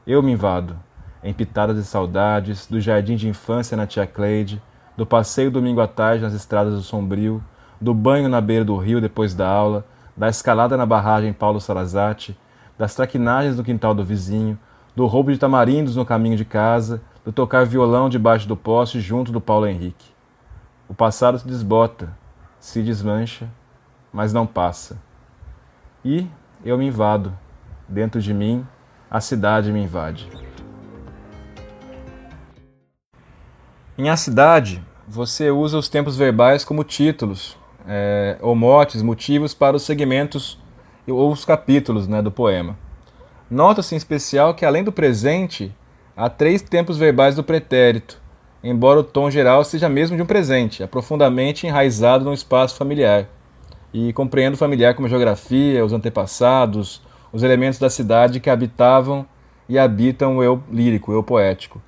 Eu 0.06 0.22
me 0.22 0.32
invado, 0.32 0.78
em 1.22 1.32
pitadas 1.32 1.76
de 1.76 1.84
saudades, 1.84 2.66
do 2.66 2.80
jardim 2.80 3.16
de 3.16 3.28
infância 3.28 3.76
na 3.76 3.86
Tia 3.86 4.06
Cleide, 4.06 4.60
do 4.96 5.06
passeio 5.06 5.50
domingo 5.50 5.80
à 5.80 5.86
tarde 5.86 6.22
nas 6.22 6.34
estradas 6.34 6.74
do 6.74 6.82
Sombrio, 6.82 7.42
do 7.80 7.94
banho 7.94 8.28
na 8.28 8.40
beira 8.40 8.64
do 8.64 8.76
rio 8.76 9.00
depois 9.00 9.34
da 9.34 9.48
aula, 9.48 9.84
da 10.16 10.28
escalada 10.28 10.76
na 10.76 10.84
barragem 10.84 11.32
Paulo 11.32 11.60
Salazate, 11.60 12.38
das 12.78 12.94
traquinagens 12.94 13.56
no 13.56 13.64
quintal 13.64 13.94
do 13.94 14.04
vizinho, 14.04 14.58
do 14.94 15.06
roubo 15.06 15.32
de 15.32 15.38
tamarindos 15.38 15.96
no 15.96 16.04
caminho 16.04 16.36
de 16.36 16.44
casa, 16.44 17.02
do 17.24 17.32
tocar 17.32 17.64
violão 17.64 18.08
debaixo 18.08 18.46
do 18.46 18.56
poste 18.56 19.00
junto 19.00 19.32
do 19.32 19.40
Paulo 19.40 19.66
Henrique. 19.66 20.10
O 20.88 20.94
passado 20.94 21.38
se 21.38 21.46
desbota, 21.46 22.12
se 22.60 22.82
desmancha, 22.82 23.48
mas 24.12 24.32
não 24.32 24.46
passa. 24.46 25.00
E 26.04 26.26
eu 26.64 26.76
me 26.76 26.86
invado. 26.86 27.32
Dentro 27.88 28.20
de 28.20 28.34
mim, 28.34 28.66
a 29.10 29.20
cidade 29.20 29.72
me 29.72 29.82
invade. 29.82 30.28
Em 34.02 34.08
A 34.08 34.16
Cidade, 34.16 34.82
você 35.06 35.48
usa 35.52 35.78
os 35.78 35.88
tempos 35.88 36.16
verbais 36.16 36.64
como 36.64 36.82
títulos, 36.82 37.56
é, 37.86 38.36
ou 38.40 38.52
motes, 38.56 39.00
motivos 39.00 39.54
para 39.54 39.76
os 39.76 39.84
segmentos 39.84 40.58
ou 41.06 41.30
os 41.30 41.44
capítulos 41.44 42.08
né, 42.08 42.20
do 42.20 42.32
poema. 42.32 42.76
Nota-se 43.48 43.94
em 43.94 43.96
especial 43.96 44.54
que, 44.54 44.64
além 44.64 44.82
do 44.82 44.90
presente, 44.90 45.72
há 46.16 46.28
três 46.28 46.60
tempos 46.62 46.98
verbais 46.98 47.36
do 47.36 47.44
pretérito, 47.44 48.20
embora 48.60 48.98
o 48.98 49.04
tom 49.04 49.30
geral 49.30 49.62
seja 49.62 49.88
mesmo 49.88 50.16
de 50.16 50.22
um 50.24 50.26
presente, 50.26 50.82
aprofundadamente 50.82 51.68
enraizado 51.68 52.24
no 52.24 52.34
espaço 52.34 52.74
familiar 52.74 53.28
e 53.94 54.12
compreendo 54.12 54.56
familiar 54.56 54.96
como 54.96 55.08
geografia, 55.08 55.84
os 55.84 55.92
antepassados, 55.92 57.00
os 57.32 57.44
elementos 57.44 57.78
da 57.78 57.88
cidade 57.88 58.40
que 58.40 58.50
habitavam 58.50 59.24
e 59.68 59.78
habitam 59.78 60.38
o 60.38 60.42
eu 60.42 60.60
lírico, 60.72 61.12
o 61.12 61.14
eu 61.14 61.22
poético. 61.22 61.80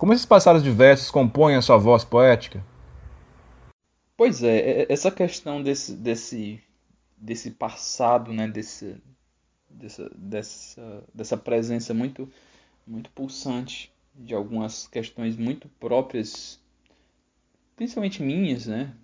Como 0.00 0.14
esses 0.14 0.24
passados 0.24 0.62
diversos 0.62 1.10
compõem 1.10 1.56
a 1.56 1.60
sua 1.60 1.76
voz 1.76 2.04
poética? 2.04 2.64
Pois 4.16 4.42
é, 4.42 4.56
é, 4.56 4.80
é, 4.80 4.86
essa 4.88 5.10
questão 5.10 5.62
desse, 5.62 5.92
desse, 5.92 6.58
desse 7.18 7.50
passado, 7.50 8.32
né, 8.32 8.48
desse, 8.48 8.96
dessa, 9.68 10.10
dessa, 10.16 11.04
dessa 11.12 11.36
presença 11.36 11.92
muito, 11.92 12.26
muito 12.86 13.10
pulsante 13.10 13.92
de 14.14 14.34
algumas 14.34 14.86
questões 14.86 15.36
muito 15.36 15.68
próprias, 15.78 16.58
principalmente 17.76 18.22
minhas, 18.22 18.64
né, 18.64 18.94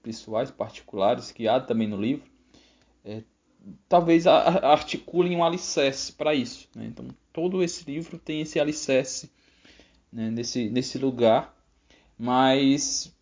pessoais, 0.00 0.48
particulares, 0.48 1.32
que 1.32 1.48
há 1.48 1.58
também 1.58 1.88
no 1.88 2.00
livro, 2.00 2.30
é, 3.04 3.24
talvez 3.88 4.28
articulem 4.28 5.36
um 5.36 5.42
alicerce 5.42 6.12
para 6.12 6.36
isso. 6.36 6.68
Né? 6.72 6.84
Então, 6.86 7.08
todo 7.32 7.64
esse 7.64 7.84
livro 7.90 8.16
tem 8.16 8.42
esse 8.42 8.60
alicerce 8.60 9.28
né, 10.12 10.30
nesse, 10.30 10.68
nesse 10.70 10.98
lugar, 10.98 11.54
mas 12.18 13.14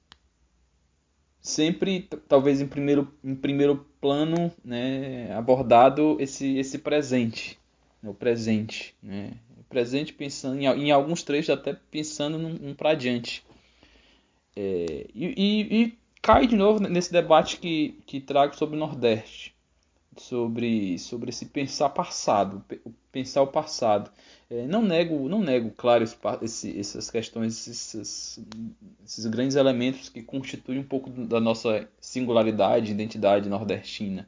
sempre, 1.40 2.08
talvez 2.28 2.60
em 2.60 2.66
primeiro, 2.66 3.12
em 3.22 3.34
primeiro 3.34 3.86
plano, 4.00 4.52
né, 4.64 5.32
abordado 5.34 6.16
esse, 6.18 6.56
esse 6.56 6.78
presente, 6.78 7.58
né, 8.02 8.08
o 8.10 8.14
presente. 8.14 8.94
Né? 9.02 9.32
O 9.58 9.64
presente 9.64 10.12
pensando, 10.12 10.58
em, 10.58 10.64
em 10.64 10.90
alguns 10.90 11.22
trechos 11.22 11.50
até 11.50 11.74
pensando 11.90 12.38
num, 12.38 12.54
num 12.54 12.74
para 12.74 12.90
adiante. 12.90 13.44
É, 14.56 15.06
e, 15.14 15.26
e, 15.36 15.82
e 15.82 15.98
cai 16.22 16.46
de 16.46 16.56
novo 16.56 16.80
nesse 16.80 17.12
debate 17.12 17.58
que, 17.58 18.00
que 18.06 18.20
trago 18.20 18.56
sobre 18.56 18.76
o 18.76 18.78
Nordeste, 18.78 19.53
sobre, 20.16 20.98
sobre 20.98 21.30
esse 21.30 21.46
pensar 21.46 21.90
passado, 21.90 22.64
pensar 23.10 23.42
o 23.42 23.46
passado. 23.46 24.10
É, 24.50 24.66
não 24.66 24.82
nego, 24.82 25.28
não 25.28 25.40
nego, 25.40 25.70
claro, 25.70 26.04
esse, 26.42 26.78
essas 26.78 27.10
questões, 27.10 27.66
esses, 27.66 28.40
esses 29.04 29.26
grandes 29.26 29.56
elementos 29.56 30.08
que 30.08 30.22
constituem 30.22 30.78
um 30.78 30.84
pouco 30.84 31.10
da 31.10 31.40
nossa 31.40 31.88
singularidade, 32.00 32.92
identidade 32.92 33.48
nordestina, 33.48 34.26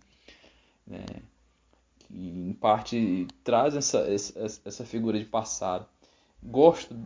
né? 0.86 1.04
que 1.98 2.14
em 2.14 2.52
parte 2.52 3.26
traz 3.44 3.76
essa, 3.76 3.98
essa, 3.98 4.60
essa 4.64 4.84
figura 4.84 5.18
de 5.18 5.24
passado. 5.24 5.86
Gosto 6.42 6.96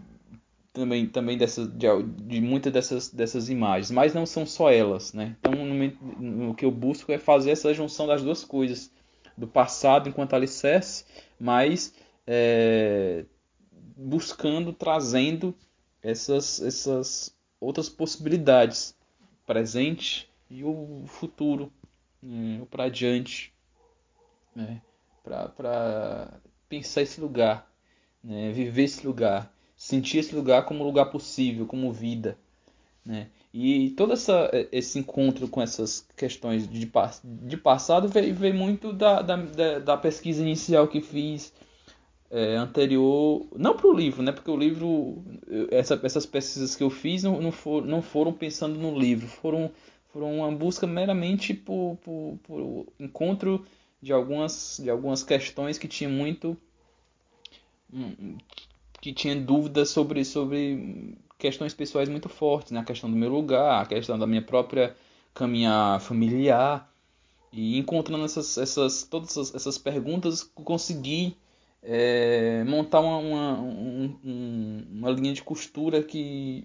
também, 0.72 1.06
também 1.06 1.36
dessas, 1.36 1.68
de, 1.68 1.86
de 2.02 2.40
muitas 2.40 2.72
dessas, 2.72 3.08
dessas 3.08 3.48
imagens, 3.48 3.90
mas 3.90 4.14
não 4.14 4.24
são 4.24 4.46
só 4.46 4.70
elas, 4.70 5.12
né? 5.12 5.36
Então, 5.40 5.52
no, 5.64 6.54
que 6.54 6.64
eu 6.64 6.70
busco 6.70 7.10
é 7.12 7.18
fazer 7.18 7.50
essa 7.50 7.74
junção 7.74 8.06
das 8.06 8.22
duas 8.22 8.44
coisas, 8.44 8.90
do 9.36 9.48
passado 9.48 10.08
enquanto 10.08 10.34
alicerce, 10.34 11.04
mas 11.38 11.94
é, 12.26 13.24
buscando, 13.96 14.72
trazendo 14.72 15.54
essas, 16.02 16.60
essas 16.60 17.34
outras 17.60 17.88
possibilidades, 17.88 18.94
presente 19.46 20.30
e 20.48 20.62
o 20.62 21.04
futuro, 21.06 21.72
né? 22.22 22.60
o 22.62 22.66
para 22.66 22.84
adiante, 22.84 23.52
né? 24.54 24.80
para 25.24 26.40
pensar 26.68 27.02
esse 27.02 27.20
lugar, 27.20 27.68
né? 28.22 28.52
viver 28.52 28.84
esse 28.84 29.06
lugar 29.06 29.52
sentir 29.80 30.18
esse 30.18 30.34
lugar 30.34 30.66
como 30.66 30.84
lugar 30.84 31.06
possível, 31.06 31.64
como 31.64 31.90
vida. 31.90 32.36
Né? 33.02 33.28
E 33.52 33.94
todo 33.96 34.12
essa, 34.12 34.50
esse 34.70 34.98
encontro 34.98 35.48
com 35.48 35.62
essas 35.62 36.06
questões 36.18 36.68
de, 36.68 36.86
de 37.24 37.56
passado 37.56 38.06
veio, 38.06 38.34
veio 38.34 38.54
muito 38.54 38.92
da, 38.92 39.22
da, 39.22 39.78
da, 39.78 39.96
pesquisa 39.96 40.42
inicial 40.42 40.86
que 40.86 41.00
fiz 41.00 41.50
é, 42.30 42.56
anterior, 42.56 43.46
não 43.56 43.74
para 43.74 43.86
o 43.86 43.94
livro, 43.94 44.22
né? 44.22 44.32
porque 44.32 44.50
o 44.50 44.56
livro, 44.56 45.24
essa, 45.70 45.98
essas 46.02 46.26
pesquisas 46.26 46.76
que 46.76 46.82
eu 46.82 46.90
fiz 46.90 47.22
não, 47.22 47.40
não, 47.40 47.50
for, 47.50 47.82
não 47.82 48.02
foram 48.02 48.34
pensando 48.34 48.78
no 48.78 48.96
livro, 48.96 49.26
foram, 49.28 49.70
foram 50.12 50.40
uma 50.40 50.52
busca 50.52 50.86
meramente 50.86 51.54
por, 51.54 51.96
por, 52.04 52.38
por 52.42 52.86
encontro 53.00 53.64
de 54.02 54.12
algumas, 54.12 54.78
de 54.78 54.90
algumas 54.90 55.22
questões 55.22 55.78
que 55.78 55.88
tinha 55.88 56.10
muito 56.10 56.54
que 59.00 59.12
tinha 59.12 59.34
dúvidas 59.34 59.90
sobre, 59.90 60.24
sobre 60.24 61.16
questões 61.38 61.72
pessoais 61.74 62.08
muito 62.08 62.28
fortes, 62.28 62.72
né? 62.72 62.80
A 62.80 62.84
questão 62.84 63.10
do 63.10 63.16
meu 63.16 63.30
lugar, 63.30 63.82
a 63.82 63.86
questão 63.86 64.18
da 64.18 64.26
minha 64.26 64.42
própria 64.42 64.94
caminhar 65.34 66.00
familiar. 66.00 66.88
E 67.52 67.78
encontrando 67.78 68.24
essas, 68.24 68.56
essas, 68.58 69.02
todas 69.02 69.30
essas, 69.30 69.54
essas 69.54 69.78
perguntas, 69.78 70.42
consegui 70.42 71.36
é, 71.82 72.62
montar 72.64 73.00
uma, 73.00 73.16
uma, 73.16 73.60
um, 73.60 74.86
uma 74.92 75.10
linha 75.10 75.32
de 75.32 75.42
costura 75.42 76.02
que 76.02 76.64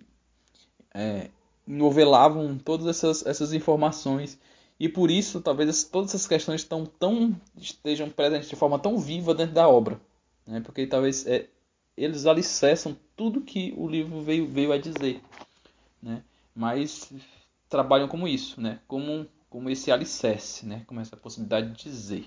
é, 0.94 1.30
novelavam 1.66 2.58
todas 2.58 2.86
essas, 2.86 3.26
essas 3.26 3.54
informações. 3.54 4.38
E 4.80 4.90
por 4.90 5.10
isso, 5.10 5.42
talvez 5.42 5.84
todas 5.86 6.12
essas 6.14 6.28
questões 6.28 6.62
estão 6.62 6.86
tão, 6.86 7.36
estejam 7.58 8.10
presentes 8.10 8.50
de 8.50 8.56
forma 8.56 8.78
tão 8.78 8.98
viva 8.98 9.34
dentro 9.34 9.56
da 9.56 9.68
obra. 9.68 10.00
Né? 10.46 10.60
Porque 10.60 10.86
talvez 10.86 11.26
é, 11.26 11.48
eles 11.98 12.26
alicerçam 12.26 12.98
tudo 13.16 13.42
que 13.42 13.74
o 13.78 13.88
livro 13.88 14.22
veio, 14.22 14.48
veio 14.48 14.72
a 14.72 14.78
dizer. 14.78 15.22
Né? 16.02 16.22
Mas 16.54 17.12
trabalham 17.70 18.08
como 18.08 18.28
isso, 18.28 18.60
né? 18.60 18.80
como, 18.88 19.26
como 19.50 19.70
esse 19.70 19.92
alicerce, 19.92 20.66
né? 20.66 20.84
como 20.88 21.00
essa 21.00 21.16
possibilidade 21.16 21.72
de 21.72 21.84
dizer. 21.84 22.26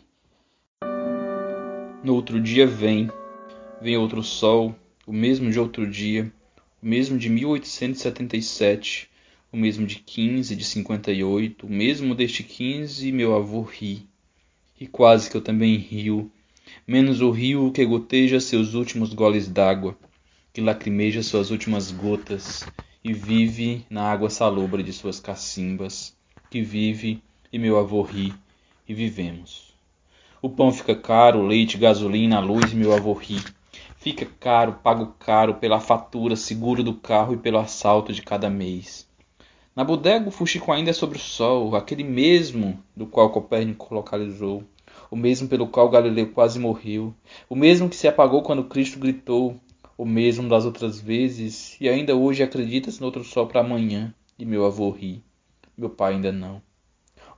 No 2.03 2.15
outro 2.15 2.41
dia 2.41 2.67
vem, 2.67 3.11
vem 3.81 3.97
outro 3.97 4.23
sol, 4.23 4.75
o 5.07 5.13
mesmo 5.13 5.51
de 5.51 5.59
outro 5.59 5.89
dia, 5.89 6.33
o 6.83 6.87
mesmo 6.87 7.19
de 7.19 7.29
1877, 7.29 9.11
o 9.53 9.57
mesmo 9.57 9.87
de 9.87 9.97
15 9.97 10.55
de 10.55 10.65
58, 10.65 11.67
o 11.67 11.71
mesmo 11.71 12.15
deste 12.15 12.43
15, 12.43 13.11
meu 13.13 13.35
avô 13.35 13.63
ri. 13.63 14.07
E 14.81 14.87
quase 14.87 15.29
que 15.29 15.37
eu 15.37 15.41
também 15.41 15.77
rio, 15.77 16.31
menos 16.87 17.21
o 17.21 17.31
rio 17.31 17.71
que 17.73 17.85
goteja 17.85 18.41
seus 18.41 18.75
últimos 18.75 19.13
goles 19.15 19.49
d'água, 19.49 19.97
que 20.53 20.61
lacrimeja 20.61 21.23
suas 21.23 21.51
últimas 21.51 21.91
gotas 21.91 22.67
e 23.05 23.13
vive 23.13 23.85
na 23.89 24.03
água 24.03 24.29
salobre 24.29 24.83
de 24.83 24.93
suas 24.93 25.21
cacimbas, 25.21 26.17
que 26.51 26.63
vive 26.63 27.23
e 27.53 27.59
meu 27.59 27.79
avô 27.79 28.03
ri 28.03 28.35
e 28.89 28.95
vivemos. 28.95 29.75
O 30.41 30.49
pão 30.49 30.73
fica 30.73 30.95
caro, 30.95 31.47
leite, 31.47 31.77
gasolina, 31.77 32.41
luz 32.41 32.73
e 32.73 32.77
meu 32.77 32.93
avô 32.93 33.13
ri. 33.13 33.43
Fica 33.97 34.27
caro, 34.39 34.75
pago 34.83 35.15
caro 35.19 35.55
pela 35.55 35.81
fatura, 35.81 36.37
seguro 36.37 36.83
do 36.83 36.95
carro 36.95 37.35
e 37.35 37.39
pelo 37.39 37.59
assalto 37.59 38.13
de 38.13 38.23
cada 38.23 38.49
mês. 38.49 39.09
Na 39.75 39.85
bodega 39.85 40.29
o 40.29 40.33
fuxico 40.33 40.73
ainda 40.73 40.91
é 40.91 40.93
sobre 40.93 41.19
o 41.19 41.21
sol, 41.21 41.77
aquele 41.77 42.05
mesmo 42.05 42.83
do 42.97 43.07
qual 43.07 43.31
Copérnico 43.31 43.95
localizou, 43.95 44.65
o 45.11 45.16
mesmo 45.16 45.49
pelo 45.49 45.66
qual 45.66 45.88
Galileu 45.88 46.33
quase 46.33 46.59
morreu, 46.59 47.14
o 47.49 47.57
mesmo 47.57 47.88
que 47.88 47.97
se 47.97 48.09
apagou 48.09 48.42
quando 48.42 48.64
Cristo 48.64 48.99
gritou, 48.99 49.59
o 49.97 50.05
mesmo 50.05 50.49
das 50.49 50.64
outras 50.64 51.01
vezes, 51.01 51.77
e 51.81 51.88
ainda 51.88 52.14
hoje 52.14 52.42
acredita-se 52.42 53.01
no 53.01 53.07
outro 53.07 53.25
sol 53.25 53.47
para 53.47 53.61
amanhã, 53.61 54.14
e 54.38 54.44
meu 54.44 54.64
avô 54.64 54.90
ri, 54.90 55.23
meu 55.77 55.90
pai 55.90 56.14
ainda 56.14 56.31
não. 56.31 56.62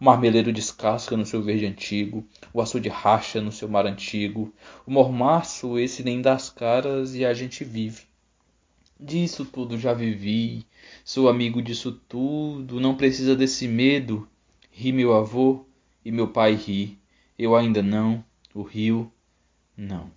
O 0.00 0.04
marmeleiro 0.04 0.52
descasca 0.52 1.16
no 1.16 1.26
seu 1.26 1.42
verde 1.42 1.66
antigo, 1.66 2.24
o 2.52 2.60
açude 2.60 2.88
racha 2.88 3.40
no 3.40 3.52
seu 3.52 3.68
mar 3.68 3.86
antigo, 3.86 4.52
o 4.86 4.90
mormaço 4.90 5.78
esse 5.78 6.02
nem 6.02 6.20
das 6.20 6.50
caras 6.50 7.14
e 7.14 7.24
a 7.24 7.34
gente 7.34 7.64
vive. 7.64 8.02
Disso 8.98 9.46
tudo 9.46 9.78
já 9.78 9.94
vivi, 9.94 10.66
sou 11.02 11.28
amigo 11.28 11.62
disso 11.62 11.92
tudo, 12.06 12.78
não 12.78 12.94
precisa 12.94 13.34
desse 13.34 13.66
medo. 13.66 14.28
Ri 14.70 14.92
meu 14.92 15.14
avô 15.14 15.64
e 16.04 16.12
meu 16.12 16.28
pai 16.28 16.54
ri, 16.54 16.99
eu 17.42 17.56
ainda 17.56 17.82
não, 17.82 18.22
o 18.54 18.62
rio 18.62 19.10
não. 19.74 20.10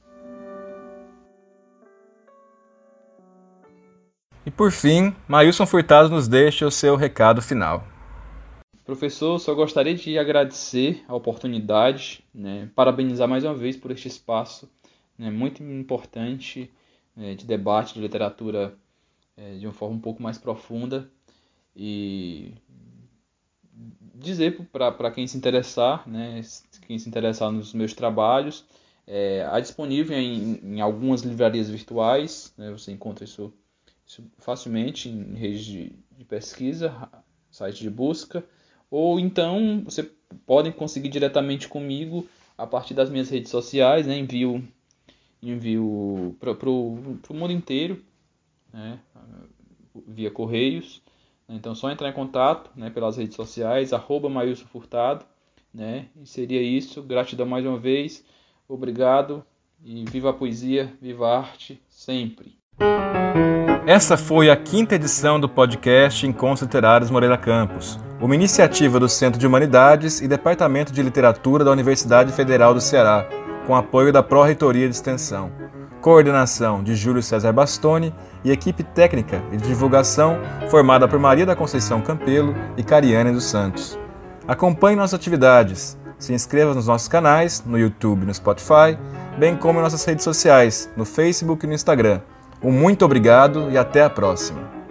E 4.45 4.51
por 4.51 4.73
fim, 4.73 5.15
Mailson 5.25 5.65
Furtado 5.65 6.09
nos 6.09 6.27
deixa 6.27 6.67
o 6.67 6.71
seu 6.71 6.97
recado 6.97 7.41
final. 7.41 7.87
Professor, 8.83 9.39
só 9.39 9.53
gostaria 9.55 9.95
de 9.95 10.19
agradecer 10.19 11.05
a 11.07 11.15
oportunidade, 11.15 12.25
né, 12.35 12.69
parabenizar 12.75 13.25
mais 13.25 13.45
uma 13.45 13.53
vez 13.53 13.77
por 13.77 13.91
este 13.91 14.09
espaço 14.09 14.69
né, 15.17 15.31
muito 15.31 15.63
importante 15.63 16.69
é, 17.15 17.35
de 17.35 17.45
debate 17.45 17.93
de 17.93 18.01
literatura 18.01 18.77
é, 19.37 19.55
de 19.55 19.65
uma 19.65 19.71
forma 19.71 19.95
um 19.95 20.01
pouco 20.01 20.21
mais 20.21 20.37
profunda 20.37 21.09
e 21.73 22.53
dizer 24.13 24.67
para 24.71 25.11
quem 25.11 25.25
se 25.25 25.37
interessar, 25.37 26.07
né, 26.07 26.41
quem 26.85 26.97
se 26.99 27.07
interessar 27.09 27.51
nos 27.51 27.73
meus 27.73 27.93
trabalhos, 27.93 28.65
é, 29.05 29.45
há 29.49 29.59
disponível 29.59 30.17
em, 30.17 30.59
em 30.63 30.81
algumas 30.81 31.21
livrarias 31.21 31.69
virtuais, 31.69 32.53
né, 32.57 32.71
você 32.71 32.91
encontra 32.91 33.23
isso, 33.23 33.53
isso, 34.05 34.23
facilmente 34.37 35.09
em 35.09 35.33
redes 35.35 35.65
de, 35.65 35.95
de 36.17 36.25
pesquisa, 36.25 37.09
site 37.51 37.81
de 37.81 37.89
busca, 37.89 38.43
ou 38.89 39.19
então 39.19 39.83
você 39.85 40.09
podem 40.45 40.71
conseguir 40.71 41.09
diretamente 41.09 41.67
comigo 41.67 42.27
a 42.57 42.65
partir 42.65 42.93
das 42.93 43.09
minhas 43.09 43.29
redes 43.29 43.51
sociais, 43.51 44.07
né, 44.07 44.17
envio 44.17 44.63
envio 45.41 46.37
para 46.39 46.69
o 46.69 47.33
mundo 47.33 47.51
inteiro, 47.51 48.01
né, 48.71 48.99
via 50.07 50.31
correios. 50.31 51.01
Então, 51.47 51.75
só 51.75 51.91
entrar 51.91 52.09
em 52.09 52.13
contato 52.13 52.71
né, 52.75 52.89
pelas 52.89 53.17
redes 53.17 53.35
sociais, 53.35 53.93
arroba 53.93 54.29
Furtado. 54.71 55.25
Né, 55.73 56.05
e 56.21 56.27
seria 56.27 56.61
isso. 56.61 57.01
Gratidão 57.01 57.45
mais 57.45 57.65
uma 57.65 57.79
vez. 57.79 58.23
Obrigado. 58.67 59.43
E 59.83 60.05
viva 60.05 60.29
a 60.29 60.33
poesia, 60.33 60.93
viva 61.01 61.27
a 61.27 61.39
arte, 61.39 61.81
sempre. 61.89 62.55
Essa 63.85 64.15
foi 64.15 64.49
a 64.49 64.55
quinta 64.55 64.95
edição 64.95 65.37
do 65.37 65.49
podcast 65.49 66.25
Encontros 66.25 66.61
Literários 66.61 67.11
Moreira 67.11 67.37
Campos, 67.37 67.99
uma 68.21 68.33
iniciativa 68.33 68.97
do 68.97 69.09
Centro 69.09 69.37
de 69.37 69.45
Humanidades 69.45 70.21
e 70.21 70.27
Departamento 70.27 70.93
de 70.93 71.03
Literatura 71.03 71.65
da 71.65 71.71
Universidade 71.71 72.31
Federal 72.31 72.73
do 72.73 72.79
Ceará, 72.79 73.27
com 73.67 73.75
apoio 73.75 74.13
da 74.13 74.23
Pró-Reitoria 74.23 74.87
de 74.87 74.95
Extensão. 74.95 75.51
Coordenação 75.99 76.81
de 76.81 76.95
Júlio 76.95 77.21
César 77.21 77.51
Bastoni 77.51 78.13
e 78.43 78.51
equipe 78.51 78.83
técnica 78.83 79.43
e 79.51 79.57
de 79.57 79.67
divulgação 79.67 80.37
formada 80.69 81.07
por 81.07 81.19
Maria 81.19 81.45
da 81.45 81.55
Conceição 81.55 82.01
Campelo 82.01 82.55
e 82.77 82.83
Cariane 82.83 83.33
dos 83.33 83.43
Santos. 83.43 83.99
Acompanhe 84.47 84.97
nossas 84.97 85.13
atividades, 85.13 85.97
se 86.19 86.33
inscreva 86.33 86.73
nos 86.73 86.87
nossos 86.87 87.07
canais, 87.07 87.63
no 87.65 87.77
YouTube 87.77 88.23
e 88.23 88.25
no 88.25 88.33
Spotify, 88.33 88.97
bem 89.37 89.55
como 89.55 89.79
em 89.79 89.81
nossas 89.81 90.03
redes 90.03 90.23
sociais, 90.23 90.89
no 90.97 91.05
Facebook 91.05 91.65
e 91.65 91.67
no 91.67 91.73
Instagram. 91.73 92.21
Um 92.61 92.71
muito 92.71 93.05
obrigado 93.05 93.71
e 93.71 93.77
até 93.77 94.03
a 94.03 94.09
próxima! 94.09 94.82